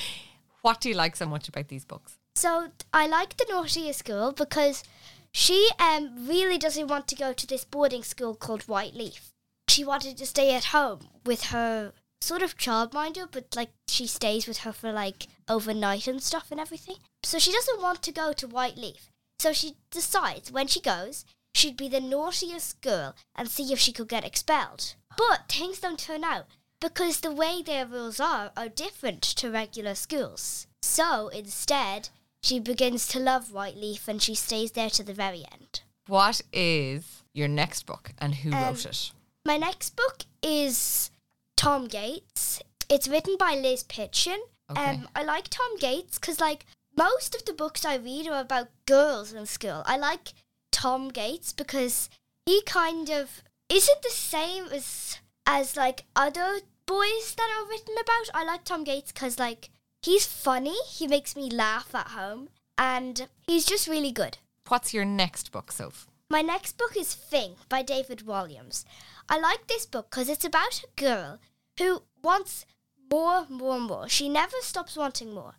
What 0.67 0.81
do 0.81 0.89
you 0.89 0.97
like 0.97 1.15
so 1.15 1.27
much 1.27 1.49
about 1.49 1.69
these 1.69 1.85
books? 1.85 2.19
So 2.35 2.71
I 2.93 3.07
like 3.07 3.37
The 3.37 3.47
Naughtiest 3.49 4.05
Girl 4.05 4.33
because 4.33 4.83
she 5.31 5.69
um 5.79 6.27
really 6.27 6.59
doesn't 6.59 6.89
want 6.89 7.07
to 7.07 7.15
go 7.15 7.33
to 7.33 7.47
this 7.47 7.65
boarding 7.65 8.03
school 8.03 8.35
called 8.35 8.67
Whyteleafe. 8.67 9.31
She 9.69 9.85
wanted 9.85 10.17
to 10.17 10.27
stay 10.27 10.53
at 10.57 10.73
home 10.77 11.07
with 11.25 11.45
her 11.55 11.93
sort 12.21 12.43
of 12.43 12.59
childminder, 12.59 13.29
but 13.31 13.55
like 13.55 13.71
she 13.87 14.09
stays 14.09 14.49
with 14.49 14.59
her 14.65 14.73
for 14.73 14.91
like 14.91 15.29
overnight 15.49 16.09
and 16.09 16.21
stuff 16.21 16.51
and 16.51 16.59
everything. 16.59 16.97
So 17.23 17.39
she 17.39 17.53
doesn't 17.53 17.81
want 17.81 18.03
to 18.03 18.11
go 18.11 18.33
to 18.33 18.49
Whyteleafe. 18.49 19.11
So 19.39 19.53
she 19.53 19.77
decides 19.93 20.51
when 20.51 20.67
she 20.67 20.81
goes, 20.81 21.25
she'd 21.55 21.77
be 21.77 21.89
the 21.89 22.01
naughtiest 22.01 22.81
girl 22.81 23.15
and 23.37 23.49
see 23.49 23.73
if 23.73 23.79
she 23.79 23.93
could 23.93 24.09
get 24.09 24.25
expelled. 24.25 24.97
But 25.17 25.49
things 25.49 25.79
don't 25.79 26.01
turn 26.01 26.25
out 26.25 26.47
because 26.81 27.21
the 27.21 27.33
way 27.33 27.63
their 27.63 27.87
rules 27.87 28.21
are 28.21 28.53
are 28.57 28.69
different 28.69 29.23
to 29.23 29.51
regular 29.51 29.95
schools. 29.95 30.67
So 30.83 31.29
instead, 31.29 32.11
she 32.43 32.61
begins 32.61 33.09
to 33.09 33.19
love 33.19 33.49
Whyteleafe 33.49 34.07
and 34.09 34.23
she 34.23 34.35
stays 34.35 34.73
there 34.73 34.91
to 34.91 35.03
the 35.03 35.15
very 35.15 35.45
end. 35.53 35.81
What 36.07 36.43
is 36.53 37.23
your 37.35 37.49
next 37.49 37.87
book 37.87 38.13
and 38.19 38.37
who 38.37 38.53
Um, 38.53 38.63
wrote 38.63 38.87
it? 38.87 39.11
My 39.45 39.57
next 39.57 39.97
book 39.97 40.25
is 40.43 41.11
Tom 41.57 41.89
Gates. 41.89 42.61
It's 42.89 43.09
written 43.09 43.37
by 43.37 43.55
Liz 43.55 43.83
Pichon. 43.85 44.39
Okay. 44.71 44.91
Um, 44.91 45.09
I 45.15 45.23
like 45.23 45.49
Tom 45.49 45.77
Gates 45.79 46.19
because, 46.19 46.41
like, 46.41 46.67
most 46.97 47.35
of 47.35 47.45
the 47.45 47.53
books 47.53 47.85
I 47.85 47.97
read 47.97 48.27
are 48.29 48.41
about 48.41 48.69
girls 48.87 49.33
in 49.33 49.47
school. 49.47 49.83
I 49.87 49.97
like 49.97 50.33
Tom 50.73 51.09
Gates 51.09 51.53
because 51.53 52.09
he 52.45 52.63
kind 52.63 53.11
of 53.11 53.43
isn't 53.69 54.03
the 54.03 54.11
same 54.11 54.67
as 54.67 55.19
as 55.47 55.77
like 55.77 56.05
other 56.15 56.61
boys 56.87 57.35
that 57.37 57.51
are 57.57 57.69
written 57.69 57.95
about. 58.01 58.31
I 58.35 58.45
like 58.45 58.65
Tom 58.65 58.85
Gates 58.85 59.13
because, 59.13 59.39
like, 59.39 59.71
he's 60.03 60.27
funny. 60.27 60.77
He 60.89 61.07
makes 61.07 61.37
me 61.37 61.51
laugh 61.51 61.95
at 61.95 62.09
home, 62.09 62.49
and 62.79 63.29
he's 63.47 63.65
just 63.65 63.89
really 63.89 64.13
good. 64.13 64.39
What's 64.69 64.95
your 64.95 65.05
next 65.05 65.53
book, 65.53 65.73
Soph? 65.73 66.07
My 66.29 66.43
next 66.43 66.77
book 66.77 66.97
is 66.97 67.15
Thing 67.15 67.55
by 67.69 67.83
David 67.83 68.25
Walliams. 68.27 68.85
I 69.29 69.39
like 69.39 69.67
this 69.67 69.87
book 69.87 70.11
because 70.11 70.29
it's 70.29 70.45
about 70.45 70.83
a 70.83 71.01
girl 71.01 71.39
who 71.79 72.03
wants 72.23 72.67
more, 73.11 73.47
more, 73.49 73.79
more. 73.79 74.09
She 74.09 74.29
never 74.29 74.57
stops 74.61 74.97
wanting 74.97 75.33
more. 75.33 75.55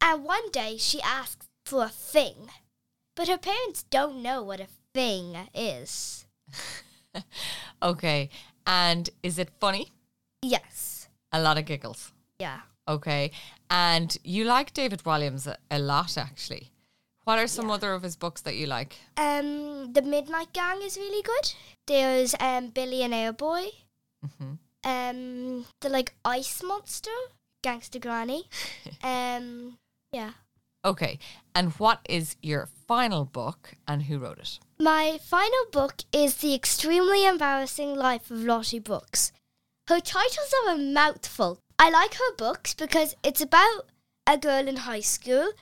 And 0.00 0.24
one 0.24 0.50
day 0.50 0.76
she 0.76 1.00
asks 1.02 1.48
for 1.64 1.84
a 1.84 1.88
thing. 1.88 2.48
But 3.14 3.28
her 3.28 3.38
parents 3.38 3.84
don't 3.84 4.22
know 4.22 4.42
what 4.42 4.60
a 4.60 4.68
thing 4.92 5.36
is. 5.54 6.26
Okay. 7.82 8.30
And 8.68 9.08
is 9.22 9.38
it 9.38 9.48
funny? 9.58 9.92
Yes. 10.42 11.08
A 11.32 11.40
lot 11.40 11.56
of 11.58 11.64
giggles. 11.64 12.12
Yeah. 12.38 12.60
Okay. 12.86 13.30
And 13.70 14.16
you 14.22 14.44
like 14.44 14.72
David 14.74 15.02
Walliams 15.04 15.46
a, 15.46 15.56
a 15.70 15.78
lot, 15.78 16.16
actually. 16.18 16.70
What 17.24 17.38
are 17.38 17.46
some 17.46 17.70
other 17.70 17.92
of 17.92 18.02
his 18.02 18.16
books 18.16 18.40
that 18.42 18.56
you 18.56 18.66
like? 18.66 18.96
Um, 19.16 19.92
The 19.92 20.02
Midnight 20.02 20.52
Gang 20.52 20.80
is 20.82 20.96
really 20.96 21.22
good. 21.22 21.52
There's 21.86 22.34
um, 22.40 22.68
Billionaire 22.68 23.32
Boy. 23.32 23.70
hmm 24.22 24.54
Um, 24.84 25.64
the 25.80 25.88
like 25.88 26.14
ice 26.24 26.62
monster, 26.62 27.10
Gangster 27.62 27.98
Granny. 27.98 28.44
um, 29.02 29.78
yeah. 30.12 30.32
Okay. 30.84 31.18
And 31.54 31.72
what 31.72 32.00
is 32.08 32.36
your 32.40 32.68
final 32.86 33.24
book 33.24 33.74
and 33.86 34.04
who 34.04 34.18
wrote 34.18 34.38
it? 34.38 34.58
My 34.78 35.18
final 35.22 35.66
book 35.72 36.04
is 36.12 36.36
The 36.36 36.54
Extremely 36.54 37.26
Embarrassing 37.26 37.94
Life 37.96 38.30
of 38.30 38.38
Lottie 38.44 38.78
Brooks. 38.78 39.32
Her 39.88 40.00
titles 40.00 40.54
are 40.66 40.74
a 40.74 40.78
mouthful. 40.78 41.58
I 41.78 41.90
like 41.90 42.14
her 42.14 42.34
books 42.36 42.74
because 42.74 43.16
it's 43.24 43.40
about 43.40 43.86
a 44.26 44.38
girl 44.38 44.68
in 44.68 44.76
high 44.76 45.00
school 45.00 45.52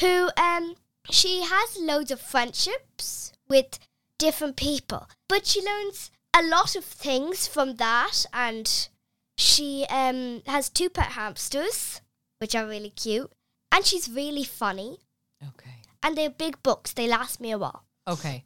who 0.00 0.30
um 0.36 0.74
she 1.10 1.42
has 1.42 1.78
loads 1.78 2.10
of 2.10 2.20
friendships 2.20 3.32
with 3.48 3.78
different 4.18 4.56
people, 4.56 5.08
but 5.28 5.46
she 5.46 5.60
learns 5.62 6.10
a 6.34 6.42
lot 6.42 6.74
of 6.74 6.84
things 6.84 7.46
from 7.46 7.76
that 7.76 8.24
and 8.32 8.88
she 9.36 9.84
um 9.90 10.42
has 10.46 10.68
two 10.68 10.88
pet 10.88 11.12
hamsters 11.12 12.00
which 12.38 12.54
are 12.54 12.66
really 12.66 12.90
cute 12.90 13.30
and 13.74 13.84
she's 13.84 14.08
really 14.08 14.44
funny 14.44 14.98
Okay. 15.46 15.82
and 16.02 16.16
they're 16.16 16.30
big 16.30 16.62
books. 16.62 16.92
They 16.92 17.06
last 17.08 17.40
me 17.40 17.50
a 17.50 17.58
while. 17.58 17.84
Okay. 18.08 18.44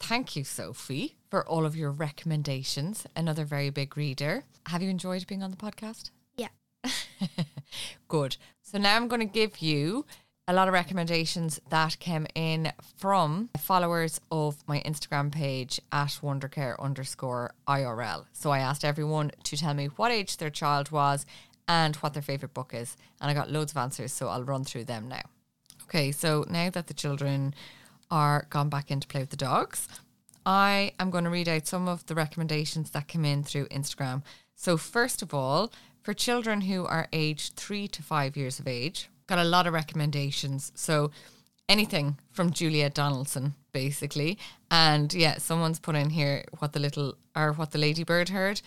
Thank 0.00 0.36
you, 0.36 0.44
Sophie, 0.44 1.16
for 1.30 1.46
all 1.48 1.64
of 1.66 1.74
your 1.76 1.90
recommendations. 1.90 3.06
Another 3.16 3.44
very 3.44 3.70
big 3.70 3.96
reader. 3.96 4.44
Have 4.66 4.82
you 4.82 4.90
enjoyed 4.90 5.26
being 5.26 5.42
on 5.42 5.50
the 5.50 5.56
podcast? 5.56 6.10
Yeah. 6.36 6.48
Good. 8.08 8.36
So 8.62 8.78
now 8.78 8.96
I'm 8.96 9.08
going 9.08 9.20
to 9.20 9.26
give 9.26 9.58
you 9.58 10.04
a 10.48 10.52
lot 10.52 10.68
of 10.68 10.74
recommendations 10.74 11.60
that 11.70 11.98
came 11.98 12.26
in 12.34 12.72
from 12.96 13.48
followers 13.58 14.20
of 14.30 14.56
my 14.68 14.80
Instagram 14.86 15.32
page 15.32 15.80
at 15.90 16.18
wondercare 16.22 16.78
underscore 16.78 17.52
IRL. 17.66 18.26
So 18.32 18.50
I 18.50 18.60
asked 18.60 18.84
everyone 18.84 19.32
to 19.44 19.56
tell 19.56 19.74
me 19.74 19.86
what 19.86 20.12
age 20.12 20.36
their 20.36 20.50
child 20.50 20.90
was 20.92 21.26
and 21.68 21.96
what 21.96 22.14
their 22.14 22.22
favourite 22.22 22.54
book 22.54 22.72
is. 22.74 22.96
And 23.20 23.30
I 23.30 23.34
got 23.34 23.50
loads 23.50 23.72
of 23.72 23.78
answers, 23.78 24.12
so 24.12 24.28
I'll 24.28 24.44
run 24.44 24.64
through 24.64 24.84
them 24.84 25.08
now. 25.08 25.22
Okay, 25.84 26.12
so 26.12 26.44
now 26.48 26.70
that 26.70 26.86
the 26.86 26.94
children 26.94 27.54
are 28.10 28.46
gone 28.50 28.68
back 28.68 28.90
in 28.90 29.00
to 29.00 29.08
play 29.08 29.20
with 29.20 29.30
the 29.30 29.36
dogs, 29.36 29.88
I 30.44 30.92
am 31.00 31.10
going 31.10 31.24
to 31.24 31.30
read 31.30 31.48
out 31.48 31.66
some 31.66 31.88
of 31.88 32.06
the 32.06 32.14
recommendations 32.14 32.90
that 32.90 33.08
came 33.08 33.24
in 33.24 33.42
through 33.42 33.66
Instagram. 33.66 34.22
So, 34.54 34.76
first 34.76 35.22
of 35.22 35.34
all, 35.34 35.72
for 36.02 36.14
children 36.14 36.62
who 36.62 36.86
are 36.86 37.08
aged 37.12 37.54
three 37.56 37.88
to 37.88 38.02
five 38.02 38.36
years 38.36 38.58
of 38.60 38.68
age, 38.68 39.10
got 39.26 39.40
a 39.40 39.44
lot 39.44 39.66
of 39.66 39.74
recommendations. 39.74 40.70
So, 40.74 41.10
anything 41.68 42.18
from 42.30 42.52
Julia 42.52 42.90
Donaldson, 42.90 43.54
basically. 43.72 44.38
And 44.70 45.12
yeah, 45.12 45.38
someone's 45.38 45.80
put 45.80 45.96
in 45.96 46.10
here 46.10 46.44
what 46.58 46.72
the 46.72 46.80
little 46.80 47.16
or 47.34 47.52
what 47.52 47.72
the 47.72 47.78
ladybird 47.78 48.28
heard. 48.28 48.60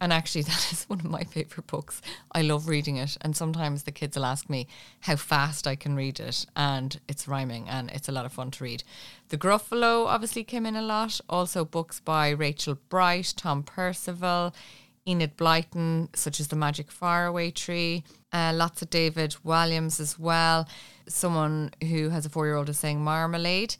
And 0.00 0.12
actually, 0.12 0.42
that 0.50 0.72
is 0.72 0.84
one 0.84 1.00
of 1.00 1.10
my 1.10 1.24
favorite 1.24 1.66
books. 1.66 2.00
I 2.32 2.42
love 2.42 2.68
reading 2.68 2.96
it. 2.96 3.16
And 3.20 3.36
sometimes 3.36 3.82
the 3.82 3.92
kids 3.92 4.16
will 4.16 4.24
ask 4.24 4.48
me 4.48 4.66
how 5.00 5.16
fast 5.16 5.66
I 5.66 5.76
can 5.76 5.94
read 5.94 6.20
it. 6.20 6.46
And 6.56 6.98
it's 7.08 7.28
rhyming 7.28 7.68
and 7.68 7.90
it's 7.90 8.08
a 8.08 8.12
lot 8.12 8.26
of 8.26 8.32
fun 8.32 8.50
to 8.52 8.64
read. 8.64 8.82
The 9.28 9.38
Gruffalo 9.38 10.06
obviously 10.06 10.44
came 10.44 10.66
in 10.66 10.76
a 10.76 10.82
lot. 10.82 11.20
Also, 11.28 11.64
books 11.64 12.00
by 12.00 12.30
Rachel 12.30 12.78
Bright, 12.88 13.34
Tom 13.36 13.62
Percival, 13.62 14.54
Enid 15.06 15.36
Blyton, 15.36 16.14
such 16.16 16.40
as 16.40 16.48
The 16.48 16.56
Magic 16.56 16.90
Faraway 16.90 17.50
Tree. 17.50 18.04
Uh, 18.32 18.52
lots 18.54 18.82
of 18.82 18.90
David 18.90 19.36
Walliams 19.44 20.00
as 20.00 20.18
well. 20.18 20.68
Someone 21.08 21.72
who 21.82 22.10
has 22.10 22.24
a 22.24 22.28
four 22.28 22.46
year 22.46 22.56
old 22.56 22.68
is 22.68 22.78
saying 22.78 23.02
Marmalade 23.02 23.76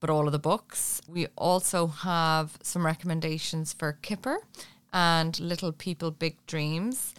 but 0.00 0.10
all 0.10 0.26
of 0.26 0.32
the 0.32 0.38
books. 0.38 1.00
We 1.08 1.28
also 1.34 1.86
have 1.86 2.58
some 2.62 2.84
recommendations 2.84 3.72
for 3.72 3.94
Kipper 4.02 4.36
and 4.94 5.38
Little 5.40 5.72
People 5.72 6.12
Big 6.12 6.36
Dreams. 6.46 7.14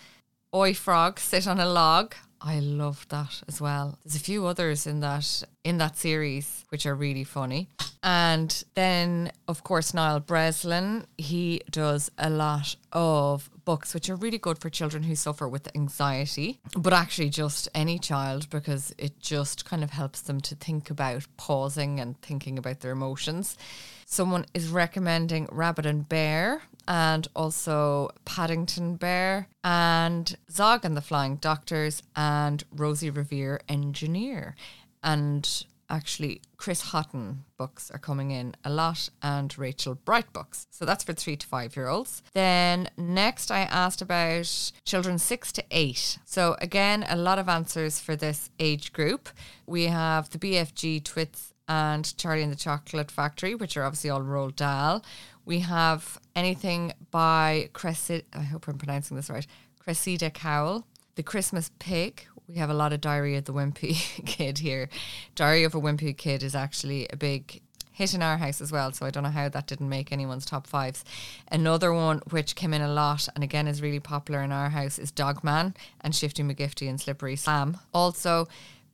Oi 0.56 0.74
Frog, 0.74 1.20
Sit 1.20 1.46
on 1.46 1.60
a 1.60 1.68
Log. 1.68 2.16
I 2.42 2.60
love 2.60 3.06
that 3.10 3.44
as 3.48 3.60
well. 3.60 4.00
There's 4.04 4.16
a 4.16 4.20
few 4.20 4.46
others 4.46 4.88
in 4.88 5.02
that 5.02 5.44
in 5.64 5.78
that 5.78 5.98
series 5.98 6.64
which 6.70 6.86
are 6.86 6.96
really 6.96 7.24
funny. 7.26 7.68
And 8.06 8.63
then 8.76 9.32
of 9.48 9.63
course 9.63 9.91
Niall 9.91 10.20
Breslin, 10.20 11.08
he 11.18 11.62
does 11.72 12.12
a 12.20 12.30
lot 12.30 12.76
of 12.94 13.50
books 13.65 13.96
which 13.96 14.12
are 14.12 14.15
really 14.15 14.38
good 14.38 14.60
for 14.60 14.70
children 14.70 15.02
who 15.02 15.15
suffer 15.15 15.50
with 15.50 15.76
anxiety, 15.76 16.60
but 16.78 16.94
actually 16.94 17.32
just 17.32 17.68
any 17.74 17.98
child 17.98 18.48
because 18.52 18.94
it 19.00 19.20
just 19.20 19.65
kind 19.65 19.84
of 19.84 19.89
helps 19.89 20.22
them 20.22 20.39
to 20.41 20.54
think 20.54 20.91
about 20.91 21.26
pausing 21.36 22.00
and 22.00 22.22
thinking 22.22 22.60
about 22.60 22.82
their 22.82 22.91
emotions. 22.91 23.58
Someone 24.06 24.46
is 24.54 24.70
recommending 24.70 25.50
Rabbit 25.52 25.88
and 25.88 26.08
Bear 26.08 26.62
and 26.88 27.28
also 27.36 28.12
Paddington 28.24 28.98
Bear 28.98 29.48
and 29.63 30.38
Zog 30.52 30.86
and 30.86 30.96
the 30.96 31.02
Flying 31.02 31.38
Doctors 31.38 32.04
and 32.15 32.63
Rosie 32.72 33.10
Revere 33.10 33.62
Engineer. 33.68 34.56
And 35.04 35.65
actually, 35.89 36.41
Chris 36.58 36.82
Haughton 36.82 37.45
books 37.58 37.91
are 37.91 38.00
coming 38.00 38.32
in 38.32 38.56
a 38.63 38.69
lot 38.69 39.10
and 39.21 39.58
Rachel 39.58 39.95
Bright 39.95 40.32
books. 40.34 40.67
So 40.71 40.86
that's 40.86 41.04
for 41.04 41.13
three 41.13 41.36
to 41.36 41.48
five 41.48 41.76
year 41.76 41.88
olds. 41.88 42.24
Then 42.34 42.89
next, 42.98 43.52
I 43.52 43.62
asked 43.62 44.02
about 44.02 44.71
children 44.84 45.17
six 45.17 45.52
to 45.54 45.63
eight. 45.71 46.19
So 46.26 46.56
again, 46.60 47.06
a 47.08 47.15
lot 47.15 47.39
of 47.39 47.50
answers 47.50 48.00
for 48.00 48.15
this 48.15 48.50
age 48.60 48.93
group. 48.93 49.30
We 49.65 49.86
have 49.86 50.30
the 50.30 50.39
BFG 50.39 51.04
Twits 51.04 51.54
and 51.67 52.15
Charlie 52.17 52.43
and 52.43 52.52
the 52.52 52.58
Chocolate 52.58 53.12
Factory, 53.12 53.56
which 53.56 53.76
are 53.76 53.84
obviously 53.84 54.10
all 54.10 54.21
Roald 54.21 54.56
Dahl. 54.56 55.04
We 55.45 55.60
have 55.60 56.19
anything 56.36 56.93
by 57.12 57.69
Cressida, 57.74 58.24
I 58.34 58.43
hope 58.43 58.67
I'm 58.67 58.78
pronouncing 58.78 59.15
this 59.17 59.30
right, 59.30 59.45
Cressida 59.80 60.30
Cowell. 60.30 60.86
The 61.15 61.24
Christmas 61.24 61.71
Pig. 61.80 62.26
We 62.48 62.58
have 62.58 62.70
a 62.70 62.76
lot 62.76 62.94
of 62.94 63.02
Diary 63.02 63.36
of 63.38 63.46
the 63.46 63.54
Wimpy 63.54 64.26
Kid 64.26 64.60
here. 64.60 64.90
Diary 65.34 65.64
of 65.64 65.74
a 65.74 65.82
Wimpy 65.82 66.16
Kid 66.16 66.44
is 66.44 66.54
actually 66.54 67.08
a 67.12 67.16
big 67.16 67.62
hit 67.92 68.14
in 68.14 68.22
our 68.22 68.38
house 68.38 68.62
as 68.62 68.72
well, 68.72 68.92
so 68.92 69.06
I 69.06 69.10
don't 69.10 69.24
know 69.24 69.30
how 69.30 69.50
that 69.50 69.68
didn't 69.68 69.90
make 69.90 70.12
anyone's 70.12 70.46
top 70.46 70.68
fives. 70.68 71.04
Another 71.50 71.94
one 71.94 72.22
which 72.30 72.56
came 72.56 72.74
in 72.74 72.82
a 72.82 72.92
lot 72.92 73.28
and 73.34 73.44
again 73.44 73.68
is 73.68 73.82
really 73.82 74.02
popular 74.02 74.42
in 74.42 74.52
our 74.52 74.70
house 74.70 75.00
is 75.00 75.12
Dogman 75.12 75.76
and 76.02 76.14
Shifty 76.14 76.44
McGifty 76.44 76.90
and 76.90 77.00
Slippery 77.00 77.36
Sam. 77.36 77.78
Also, 77.94 78.48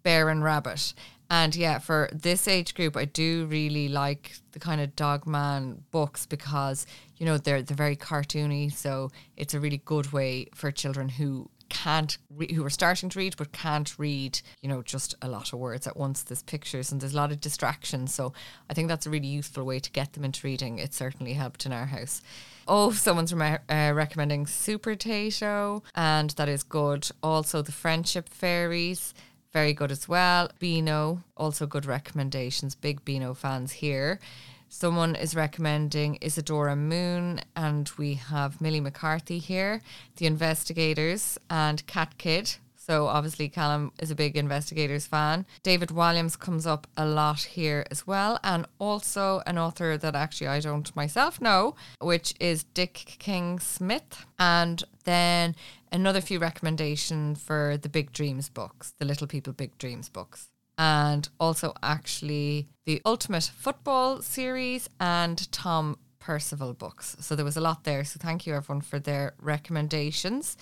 Bear 0.03 0.29
and 0.29 0.43
Rabbit. 0.43 0.93
And 1.29 1.55
yeah, 1.55 1.79
for 1.79 2.09
this 2.13 2.47
age 2.47 2.75
group, 2.75 2.95
I 2.95 3.05
do 3.05 3.45
really 3.45 3.87
like 3.87 4.33
the 4.51 4.59
kind 4.59 4.81
of 4.81 4.95
Dogman 4.95 5.83
books 5.89 6.25
because 6.25 6.85
you 7.17 7.25
know 7.25 7.37
they're 7.37 7.61
they're 7.61 7.77
very 7.77 7.95
cartoony, 7.95 8.71
so 8.71 9.11
it's 9.37 9.53
a 9.53 9.59
really 9.59 9.81
good 9.85 10.11
way 10.11 10.47
for 10.53 10.71
children 10.71 11.07
who 11.07 11.49
can't 11.71 12.17
re- 12.29 12.53
who 12.53 12.65
are 12.65 12.69
starting 12.69 13.09
to 13.09 13.17
read 13.17 13.35
but 13.37 13.51
can't 13.53 13.97
read 13.97 14.39
you 14.61 14.69
know 14.69 14.81
just 14.81 15.15
a 15.21 15.27
lot 15.27 15.51
of 15.53 15.59
words 15.59 15.87
at 15.87 15.95
once 15.95 16.21
there's 16.23 16.43
pictures 16.43 16.91
and 16.91 16.99
there's 16.99 17.13
a 17.13 17.17
lot 17.17 17.31
of 17.31 17.39
distractions 17.39 18.13
so 18.13 18.33
i 18.69 18.73
think 18.73 18.89
that's 18.89 19.07
a 19.07 19.09
really 19.09 19.27
useful 19.27 19.63
way 19.63 19.79
to 19.79 19.89
get 19.91 20.13
them 20.13 20.25
into 20.25 20.45
reading 20.45 20.77
it 20.77 20.93
certainly 20.93 21.33
helped 21.33 21.65
in 21.65 21.71
our 21.71 21.85
house 21.85 22.21
oh 22.67 22.91
someone's 22.91 23.33
uh, 23.33 23.91
recommending 23.95 24.45
Supertato 24.45 25.81
and 25.95 26.31
that 26.31 26.49
is 26.49 26.63
good 26.63 27.09
also 27.23 27.61
the 27.61 27.71
friendship 27.71 28.27
fairies 28.27 29.13
very 29.53 29.73
good 29.73 29.91
as 29.91 30.07
well. 30.07 30.49
Beano, 30.59 31.23
also 31.35 31.67
good 31.67 31.85
recommendations. 31.85 32.73
Big 32.73 33.03
Beano 33.03 33.33
fans 33.33 33.73
here. 33.73 34.19
Someone 34.73 35.15
is 35.17 35.35
recommending 35.35 36.17
Isadora 36.21 36.77
Moon, 36.77 37.41
and 37.57 37.91
we 37.97 38.13
have 38.13 38.61
Millie 38.61 38.79
McCarthy 38.79 39.37
here, 39.37 39.81
The 40.15 40.25
Investigators, 40.25 41.37
and 41.49 41.85
Cat 41.87 42.17
Kid. 42.17 42.55
So 42.77 43.07
obviously 43.07 43.49
Callum 43.49 43.91
is 43.99 44.11
a 44.11 44.15
big 44.15 44.37
investigators 44.37 45.05
fan. 45.05 45.45
David 45.61 45.89
Walliams 45.89 46.39
comes 46.39 46.65
up 46.65 46.87
a 46.95 47.05
lot 47.05 47.41
here 47.41 47.85
as 47.91 48.07
well, 48.07 48.39
and 48.45 48.65
also 48.79 49.43
an 49.45 49.57
author 49.57 49.97
that 49.97 50.15
actually 50.15 50.47
I 50.47 50.61
don't 50.61 50.95
myself 50.95 51.41
know, 51.41 51.75
which 51.99 52.33
is 52.39 52.63
Dick 52.63 53.17
King 53.19 53.59
Smith. 53.59 54.25
And 54.39 54.81
then 55.03 55.53
another 55.91 56.21
few 56.21 56.39
recommendation 56.39 57.35
for 57.35 57.75
the 57.75 57.89
Big 57.89 58.13
Dreams 58.13 58.47
books, 58.47 58.93
the 58.99 59.05
Little 59.05 59.27
People 59.27 59.51
Big 59.51 59.77
Dreams 59.77 60.07
books 60.07 60.47
and 60.77 61.29
also 61.39 61.73
actually 61.83 62.67
the 62.85 63.01
Ultimate 63.05 63.43
Football 63.43 64.21
series 64.21 64.89
and 64.99 65.51
Tom 65.51 65.97
Percival 66.19 66.73
books. 66.73 67.17
So 67.19 67.35
there 67.35 67.45
was 67.45 67.57
a 67.57 67.61
lot 67.61 67.83
there. 67.83 68.03
So 68.03 68.19
thank 68.21 68.45
you 68.45 68.53
everyone 68.53 68.81
for 68.81 68.99
their 68.99 69.33
recommendations. 69.39 70.57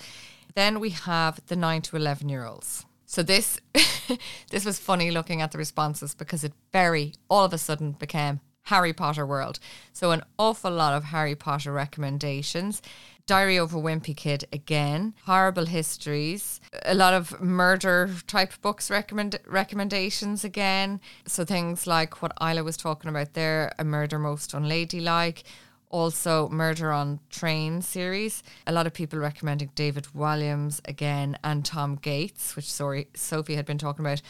Then 0.55 0.79
we 0.79 0.91
have 0.91 1.39
the 1.47 1.55
9 1.55 1.81
to 1.83 1.95
11 1.95 2.29
year 2.29 2.45
olds. 2.45 2.85
So 3.05 3.23
this 3.23 3.59
this 4.51 4.65
was 4.65 4.79
funny 4.79 5.11
looking 5.11 5.41
at 5.41 5.51
the 5.51 5.57
responses 5.57 6.15
because 6.15 6.43
it 6.43 6.53
very 6.71 7.13
all 7.29 7.45
of 7.45 7.53
a 7.53 7.57
sudden 7.57 7.91
became 7.93 8.39
Harry 8.63 8.93
Potter 8.93 9.25
world. 9.25 9.59
So 9.93 10.11
an 10.11 10.23
awful 10.37 10.71
lot 10.71 10.93
of 10.93 11.05
Harry 11.05 11.35
Potter 11.35 11.71
recommendations. 11.71 12.81
Diary 13.25 13.57
of 13.57 13.75
a 13.75 13.77
Wimpy 13.77 14.17
Kid 14.17 14.45
again, 14.51 15.13
horrible 15.25 15.67
histories, 15.67 16.59
a 16.83 16.95
lot 16.95 17.13
of 17.13 17.39
murder 17.39 18.09
type 18.25 18.53
books 18.63 18.89
recommend 18.89 19.39
recommendations 19.45 20.43
again. 20.43 20.99
So 21.27 21.45
things 21.45 21.85
like 21.85 22.23
what 22.23 22.33
Isla 22.41 22.63
was 22.63 22.75
talking 22.75 23.07
about 23.07 23.35
there, 23.35 23.71
a 23.77 23.83
murder 23.83 24.17
most 24.17 24.55
unladylike, 24.55 25.43
also 25.89 26.49
Murder 26.49 26.91
on 26.91 27.19
Train 27.29 27.81
series. 27.81 28.43
A 28.65 28.71
lot 28.71 28.87
of 28.87 28.93
people 28.93 29.19
recommending 29.19 29.71
David 29.75 30.07
Walliams 30.15 30.81
again 30.87 31.37
and 31.43 31.63
Tom 31.65 31.95
Gates, 31.95 32.55
which 32.55 32.71
sorry 32.71 33.07
Sophie 33.13 33.55
had 33.55 33.65
been 33.65 33.77
talking 33.77 34.05
about. 34.05 34.21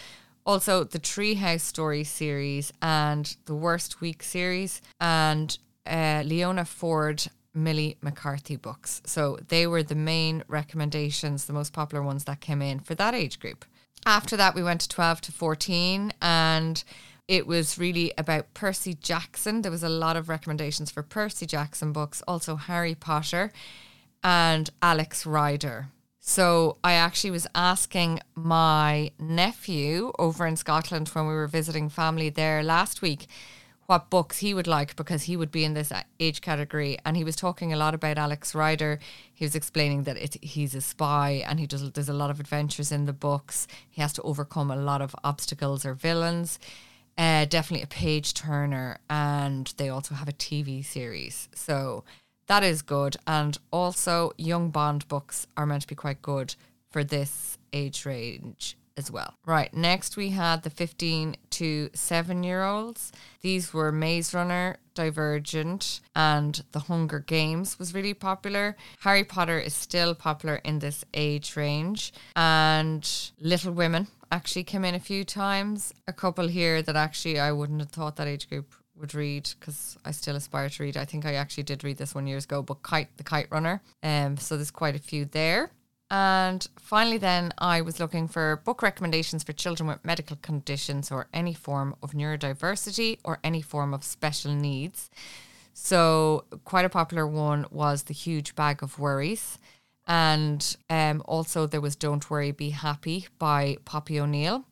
Also 0.50 0.84
the 0.84 0.98
Treehouse 0.98 1.62
Story 1.62 2.04
series 2.04 2.74
and 2.82 3.38
the 3.46 3.54
Worst 3.54 4.02
Week 4.02 4.24
series 4.24 4.82
and 5.00 5.56
uh, 5.86 6.24
Leona 6.26 6.66
Ford 6.66 7.24
Millie 7.54 7.98
McCarthy 8.02 8.56
books. 8.56 9.04
So 9.06 9.38
they 9.50 9.68
were 9.68 9.84
the 9.84 9.94
main 9.94 10.44
recommendations, 10.48 11.46
the 11.46 11.54
most 11.54 11.72
popular 11.72 12.04
ones 12.04 12.24
that 12.24 12.40
came 12.40 12.64
in 12.64 12.80
for 12.80 12.96
that 12.96 13.14
age 13.14 13.40
group. 13.40 13.64
After 14.08 14.36
that, 14.38 14.56
we 14.56 14.64
went 14.64 14.82
to 14.82 14.90
12 14.90 15.22
to 15.22 15.32
14 15.32 16.14
and 16.20 16.84
it 17.28 17.46
was 17.46 17.78
really 17.78 18.12
about 18.18 18.52
Percy 18.56 18.96
Jackson. 18.96 19.62
There 19.62 19.72
was 19.72 19.84
a 19.84 19.88
lot 19.88 20.18
of 20.18 20.30
recommendations 20.30 20.90
for 20.90 21.04
Percy 21.04 21.46
Jackson 21.46 21.94
books, 21.94 22.24
also 22.28 22.56
Harry 22.56 22.96
Potter 22.96 23.52
and 24.24 24.72
Alex 24.82 25.28
Rider. 25.28 25.90
So 26.20 26.78
I 26.84 26.94
actually 26.94 27.32
was 27.32 27.48
asking 27.56 28.20
my 28.36 29.12
nephew 29.20 30.12
over 30.20 30.46
in 30.46 30.58
Scotland 30.58 31.08
when 31.10 31.28
we 31.28 31.34
were 31.34 31.48
visiting 31.48 31.90
family 31.90 32.30
there 32.30 32.62
last 32.62 33.02
week 33.02 33.28
what 33.90 34.12
books 34.12 34.38
he 34.38 34.54
would 34.54 34.68
like 34.68 34.96
because 34.96 35.24
he 35.24 35.36
would 35.36 35.50
be 35.50 35.66
in 35.66 35.74
this 35.74 35.92
age 36.20 36.42
category. 36.42 37.00
And 37.04 37.18
he 37.18 37.24
was 37.24 37.36
talking 37.36 37.74
a 37.74 37.76
lot 37.76 37.96
about 37.96 38.20
Alex 38.20 38.54
Rider. 38.54 39.00
He 39.34 39.44
was 39.44 39.56
explaining 39.56 40.04
that 40.04 40.16
it, 40.16 40.38
he's 40.44 40.76
a 40.76 40.82
spy 40.82 41.44
and 41.48 41.60
he 41.60 41.66
does. 41.66 41.92
There's 41.92 42.08
a 42.08 42.14
lot 42.14 42.30
of 42.30 42.40
adventures 42.40 42.92
in 42.92 43.08
the 43.08 43.14
books. 43.14 43.68
He 43.90 44.00
has 44.04 44.14
to 44.14 44.22
overcome 44.22 44.70
a 44.70 44.76
lot 44.76 45.02
of 45.02 45.16
obstacles 45.24 45.86
or 45.86 45.96
villains. 45.96 46.60
Uh, 47.18 47.46
definitely 47.46 47.84
a 47.84 47.88
page 47.88 48.36
turner, 48.36 49.00
and 49.10 49.74
they 49.78 49.90
also 49.90 50.14
have 50.16 50.30
a 50.30 50.34
TV 50.34 50.86
series. 50.86 51.50
So 51.54 52.04
that 52.50 52.64
is 52.64 52.82
good. 52.82 53.16
And 53.26 53.58
also, 53.72 54.34
young 54.38 54.72
Bond 54.72 55.08
books 55.08 55.48
are 55.56 55.66
meant 55.66 55.84
to 55.84 55.88
be 55.88 55.96
quite 55.96 56.22
good 56.22 56.56
for 56.92 57.04
this 57.04 57.58
age 57.72 58.06
range 58.06 58.76
as 58.98 59.10
well. 59.10 59.36
Right, 59.46 59.74
next 59.74 60.18
we 60.18 60.32
had 60.32 60.64
the 60.64 60.70
15 60.70 61.38
to 61.52 61.90
7 61.94 62.44
year 62.44 62.64
olds. 62.64 63.12
These 63.42 63.74
were 63.74 63.92
Maze 63.92 64.34
Runner, 64.34 64.78
Divergent, 64.94 66.02
and 66.16 66.62
The 66.74 66.82
Hunger 66.82 67.20
Games 67.20 67.80
was 67.80 67.94
really 67.94 68.14
popular. 68.14 68.76
Harry 69.00 69.24
Potter 69.24 69.58
is 69.58 69.74
still 69.74 70.14
popular 70.16 70.56
in 70.66 70.80
this 70.80 71.06
age 71.14 71.56
range, 71.56 72.12
and 72.36 73.10
Little 73.40 73.72
Women 73.72 74.08
actually 74.32 74.66
came 74.66 74.84
in 74.84 74.96
a 74.96 75.00
few 75.00 75.24
times. 75.24 75.94
A 76.08 76.14
couple 76.14 76.48
here 76.48 76.82
that 76.82 76.96
actually 76.96 77.40
I 77.40 77.52
wouldn't 77.52 77.80
have 77.80 77.92
thought 77.92 78.18
that 78.18 78.28
age 78.28 78.50
group 78.50 78.74
would 79.00 79.16
read 79.16 79.50
because 79.60 79.98
I 80.06 80.12
still 80.12 80.36
aspire 80.36 80.70
to 80.70 80.84
read. 80.84 80.98
I 80.98 81.06
think 81.06 81.26
I 81.26 81.36
actually 81.36 81.64
did 81.64 81.84
read 81.84 81.98
this 81.98 82.16
one 82.16 82.28
years 82.28 82.46
ago, 82.46 82.62
but 82.62 82.84
Kite 82.84 83.16
the 83.18 83.24
Kite 83.24 83.48
Runner. 83.52 83.82
Um, 84.04 84.38
so 84.38 84.56
there's 84.56 84.72
quite 84.72 84.96
a 84.96 85.00
few 85.00 85.26
there. 85.26 85.72
And 86.12 86.68
finally, 86.80 87.20
then 87.20 87.54
I 87.60 87.82
was 87.82 88.00
looking 88.00 88.28
for 88.28 88.62
book 88.66 88.82
recommendations 88.82 89.44
for 89.44 89.54
children 89.54 89.88
with 89.88 90.04
medical 90.04 90.38
conditions 90.42 91.12
or 91.12 91.28
any 91.34 91.54
form 91.54 91.96
of 92.02 92.14
neurodiversity 92.14 93.20
or 93.24 93.40
any 93.44 93.62
form 93.62 93.94
of 93.94 94.04
special 94.04 94.54
needs. 94.54 95.10
So, 95.74 96.46
quite 96.66 96.86
a 96.86 96.90
popular 96.90 97.28
one 97.28 97.66
was 97.70 98.04
The 98.04 98.14
Huge 98.14 98.56
Bag 98.56 98.82
of 98.82 98.98
Worries. 98.98 99.60
And 100.08 100.76
um, 100.90 101.22
also, 101.26 101.68
there 101.68 101.80
was 101.80 101.96
Don't 101.96 102.28
Worry, 102.30 102.52
Be 102.52 102.72
Happy 102.72 103.28
by 103.38 103.78
Poppy 103.86 104.20
O'Neill. 104.20 104.66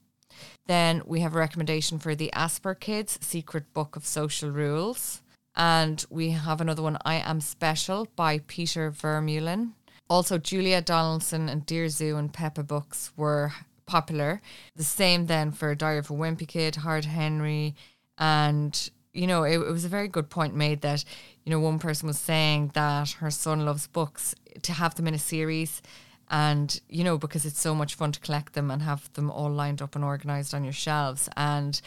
Then 0.67 1.02
we 1.06 1.21
have 1.21 1.36
a 1.36 1.39
recommendation 1.39 2.00
for 2.00 2.15
the 2.15 2.32
Asperkids 2.36 3.23
Secret 3.23 3.73
Book 3.73 3.95
of 3.95 4.06
Social 4.06 4.50
Rules. 4.50 5.21
And 5.56 6.06
we 6.10 6.32
have 6.32 6.62
another 6.62 6.84
one, 6.84 6.97
I 7.04 7.15
Am 7.15 7.41
Special 7.41 8.08
by 8.15 8.39
Peter 8.47 8.91
Vermeulen. 8.91 9.73
Also, 10.10 10.38
Julia 10.38 10.82
Donaldson 10.82 11.50
and 11.50 11.65
Dear 11.65 11.89
Zoo 11.89 12.15
and 12.17 12.32
Peppa 12.32 12.63
books 12.63 13.12
were 13.17 13.52
popular. 13.86 14.41
The 14.76 14.84
same 14.84 15.26
then 15.26 15.52
for 15.52 15.73
Diary 15.73 15.97
of 16.00 16.12
a 16.12 16.13
Wimpy 16.13 16.47
Kid, 16.47 16.78
Horrid 16.78 17.06
Henry, 17.06 17.76
and 18.17 18.89
you 19.13 19.26
know, 19.26 19.43
it, 19.43 19.56
it, 19.58 19.71
was 19.71 19.84
a 19.84 19.89
very 19.89 20.08
good 20.08 20.30
point 20.30 20.54
made 20.54 20.82
that, 20.82 21.04
you 21.43 21.50
know, 21.50 21.60
one 21.60 21.80
person 21.80 22.06
was 22.06 22.19
saying 22.19 22.69
that 22.76 23.10
her 23.13 23.32
son 23.32 23.65
loves 23.65 23.88
books 23.88 24.36
to 24.62 24.73
have 24.73 24.93
them 24.93 25.08
in 25.08 25.15
a 25.15 25.19
series 25.19 25.82
and, 26.29 26.79
you 26.89 27.03
know, 27.03 27.17
because 27.17 27.45
it's 27.45 27.59
so 27.59 27.73
much 27.73 27.95
fun 27.95 28.11
to 28.11 28.19
collect 28.19 28.53
them 28.53 28.69
and 28.69 28.81
have 28.81 29.11
them 29.13 29.31
all 29.31 29.49
lined 29.49 29.81
up 29.81 29.95
and 29.95 30.03
organized 30.03 30.53
on 30.53 30.63
your 30.63 30.73
shelves. 30.73 31.29
And 31.37 31.79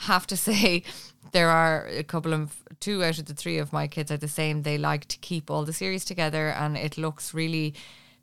have 0.00 0.26
to 0.26 0.36
say 0.48 0.82
there 1.32 1.50
are 1.50 1.86
a 1.86 2.02
couple 2.02 2.32
of 2.32 2.62
two 2.80 3.04
out 3.04 3.18
of 3.18 3.26
the 3.26 3.34
three 3.34 3.58
of 3.58 3.72
my 3.72 3.86
kids 3.86 4.10
are 4.10 4.16
the 4.16 4.28
same. 4.28 4.62
They 4.62 4.78
like 4.78 5.06
to 5.06 5.18
keep 5.18 5.50
all 5.50 5.64
the 5.64 5.72
series 5.72 6.04
together 6.04 6.48
and 6.48 6.76
it 6.76 6.98
looks 6.98 7.34
really 7.34 7.74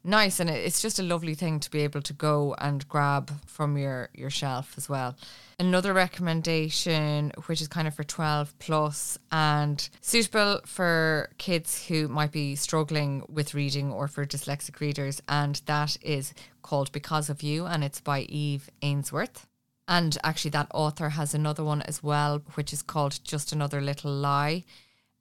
nice 0.03 0.39
and 0.39 0.49
it's 0.49 0.81
just 0.81 0.99
a 0.99 1.03
lovely 1.03 1.35
thing 1.35 1.59
to 1.59 1.69
be 1.69 1.81
able 1.81 2.01
to 2.01 2.13
go 2.13 2.55
and 2.59 2.87
grab 2.87 3.31
from 3.45 3.77
your 3.77 4.09
your 4.13 4.29
shelf 4.29 4.73
as 4.77 4.87
well. 4.89 5.15
Another 5.59 5.93
recommendation 5.93 7.31
which 7.45 7.61
is 7.61 7.67
kind 7.67 7.87
of 7.87 7.95
for 7.95 8.03
12 8.03 8.57
plus 8.59 9.17
and 9.31 9.89
suitable 10.01 10.61
for 10.65 11.29
kids 11.37 11.87
who 11.87 12.07
might 12.07 12.31
be 12.31 12.55
struggling 12.55 13.23
with 13.27 13.53
reading 13.53 13.91
or 13.91 14.07
for 14.07 14.25
dyslexic 14.25 14.79
readers 14.79 15.21
and 15.27 15.61
that 15.65 15.97
is 16.01 16.33
called 16.61 16.91
Because 16.91 17.29
of 17.29 17.41
You 17.41 17.65
and 17.65 17.83
it's 17.83 18.01
by 18.01 18.21
Eve 18.21 18.69
Ainsworth. 18.81 19.47
And 19.87 20.17
actually, 20.21 20.51
that 20.51 20.67
author 20.73 21.09
has 21.09 21.33
another 21.33 21.63
one 21.63 21.81
as 21.83 22.03
well, 22.03 22.41
which 22.55 22.73
is 22.73 22.81
called 22.81 23.23
Just 23.23 23.53
Another 23.53 23.79
Little 23.79 24.11
Lie. 24.11 24.65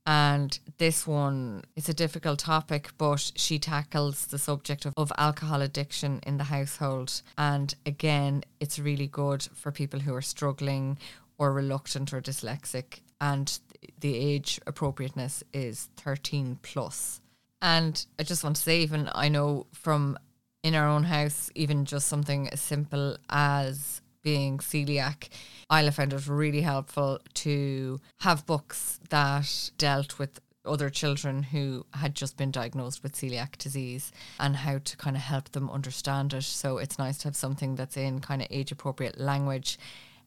And 0.07 0.59
this 0.79 1.07
one 1.07 1.64
is 1.75 1.88
a 1.88 1.95
difficult 1.95 2.38
topic, 2.38 2.90
but 2.97 3.33
she 3.35 3.59
tackles 3.59 4.27
the 4.27 4.38
subject 4.38 4.87
of, 4.87 4.95
of 4.97 5.12
alcohol 5.19 5.62
addiction 5.62 6.21
in 6.25 6.37
the 6.37 6.45
household. 6.45 7.23
And 7.37 7.75
again, 7.85 8.45
it's 8.61 8.79
really 8.79 9.09
good 9.09 9.42
for 9.55 9.73
people 9.73 10.01
who 10.01 10.14
are 10.14 10.23
struggling 10.23 10.99
or 11.38 11.53
reluctant 11.53 12.12
or 12.12 12.21
dyslexic. 12.21 13.01
And 13.21 13.59
the 13.99 14.16
age 14.16 14.61
appropriateness 14.66 15.42
is 15.53 15.88
13 15.97 16.61
plus. 16.62 17.21
And 17.61 18.07
I 18.19 18.23
just 18.23 18.45
want 18.45 18.57
to 18.57 18.62
say, 18.62 18.81
even 18.83 19.11
I 19.12 19.29
know 19.29 19.66
from 19.73 20.19
in 20.62 20.75
our 20.75 20.87
own 20.87 21.05
house, 21.05 21.51
even 21.55 21.85
just 21.85 22.07
something 22.07 22.49
as 22.51 22.61
simple 22.61 23.16
as 23.29 24.03
being 24.27 24.59
celiac, 24.59 25.29
Isla 25.73 25.93
found 25.93 26.12
it 26.12 26.27
really 26.27 26.62
helpful 26.62 27.21
to 27.35 28.01
have 28.19 28.45
books 28.45 28.99
that 29.11 29.71
dealt 29.79 30.19
with 30.19 30.41
other 30.65 30.91
children 30.91 31.45
who 31.45 31.87
had 31.95 32.17
just 32.17 32.37
been 32.37 32.51
diagnosed 32.51 33.05
with 33.05 33.15
celiac 33.15 33.57
disease 33.57 34.11
and 34.41 34.57
how 34.57 34.79
to 34.79 34.97
kind 34.97 35.15
of 35.15 35.23
help 35.23 35.51
them 35.51 35.71
understand 35.71 36.35
it. 36.35 36.43
So 36.43 36.79
it's 36.79 36.99
nice 36.99 37.19
to 37.19 37.29
have 37.29 37.37
something 37.37 37.77
that's 37.77 37.97
in 37.97 38.19
kind 38.19 38.43
of 38.43 38.49
age 38.51 38.73
appropriate 38.73 39.17
language. 39.21 39.79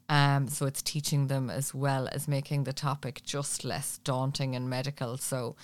Um, 0.08 0.48
so 0.48 0.66
it's 0.66 0.82
teaching 0.82 1.28
them 1.28 1.50
as 1.50 1.74
well 1.74 2.08
as 2.14 2.26
making 2.26 2.64
the 2.64 2.72
topic 2.72 3.22
just 3.26 3.66
less 3.66 3.98
daunting 4.06 4.56
and 4.56 4.70
medical. 4.70 5.18
So, 5.18 5.58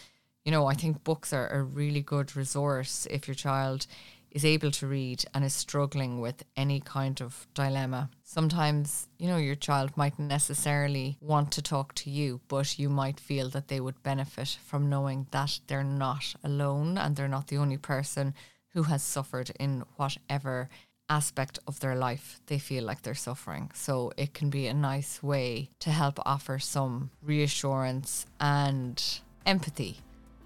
you 0.44 0.52
know, 0.52 0.66
I 0.66 0.74
think 0.74 1.06
books 1.06 1.32
are 1.32 1.48
a 1.48 1.64
really 1.64 2.02
good 2.02 2.36
resource 2.36 3.08
if 3.10 3.30
your 3.30 3.36
child 3.36 3.88
is 4.36 4.44
able 4.44 4.70
to 4.70 4.86
read 4.86 5.24
and 5.34 5.46
is 5.46 5.54
struggling 5.54 6.20
with 6.20 6.44
any 6.58 6.82
kind 6.82 7.22
of 7.22 7.48
dilemma. 7.54 8.10
Sometimes, 8.24 9.08
you 9.18 9.28
know, 9.30 9.38
your 9.38 9.56
child 9.56 9.96
might 9.96 10.20
necessarily 10.20 11.18
want 11.22 11.54
to 11.54 11.62
talk 11.62 11.96
to 11.96 12.10
you, 12.10 12.42
but 12.50 12.78
you 12.78 12.90
might 12.90 13.18
feel 13.18 13.50
that 13.50 13.70
they 13.70 13.80
would 13.80 14.04
benefit 14.04 14.58
from 14.66 14.90
knowing 14.90 15.26
that 15.32 15.62
they're 15.68 15.86
not 15.86 16.36
alone 16.44 16.98
and 16.98 17.16
they're 17.16 17.30
not 17.30 17.48
the 17.48 17.58
only 17.58 17.78
person 17.78 18.34
who 18.74 18.84
has 18.84 19.02
suffered 19.02 19.52
in 19.58 19.86
whatever 19.96 20.68
aspect 21.08 21.58
of 21.66 21.80
their 21.80 21.96
life 21.96 22.42
they 22.48 22.60
feel 22.60 22.84
like 22.84 23.04
they're 23.04 23.16
suffering. 23.16 23.72
So 23.74 24.12
it 24.18 24.34
can 24.34 24.50
be 24.50 24.68
a 24.68 24.74
nice 24.74 25.24
way 25.24 25.70
to 25.80 25.92
help 25.92 26.20
offer 26.26 26.60
some 26.60 27.10
reassurance 27.22 28.26
and 28.42 29.02
empathy 29.46 30.02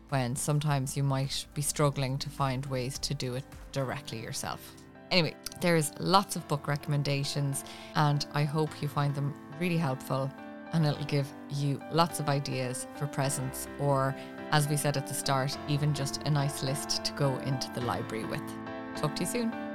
when 0.09 0.35
sometimes 0.35 0.97
you 0.97 1.03
might 1.03 1.45
be 1.53 1.61
struggling 1.61 2.17
to 2.17 2.29
find 2.29 2.65
ways 2.65 2.99
to 2.99 3.13
do 3.13 3.35
it 3.35 3.43
directly 3.71 4.19
yourself. 4.19 4.75
Anyway, 5.11 5.35
there's 5.61 5.91
lots 5.99 6.35
of 6.35 6.47
book 6.47 6.67
recommendations 6.67 7.63
and 7.95 8.25
I 8.33 8.43
hope 8.43 8.81
you 8.81 8.87
find 8.87 9.13
them 9.15 9.33
really 9.59 9.77
helpful 9.77 10.31
and 10.73 10.85
it'll 10.85 11.03
give 11.05 11.27
you 11.49 11.81
lots 11.91 12.19
of 12.19 12.29
ideas 12.29 12.87
for 12.95 13.07
presents 13.07 13.67
or 13.79 14.15
as 14.51 14.67
we 14.67 14.77
said 14.77 14.97
at 14.97 15.07
the 15.07 15.13
start, 15.13 15.57
even 15.67 15.93
just 15.93 16.23
a 16.23 16.29
nice 16.29 16.63
list 16.63 17.03
to 17.05 17.13
go 17.13 17.35
into 17.39 17.71
the 17.73 17.81
library 17.81 18.25
with. 18.25 18.41
Talk 18.95 19.15
to 19.15 19.21
you 19.21 19.29
soon. 19.29 19.68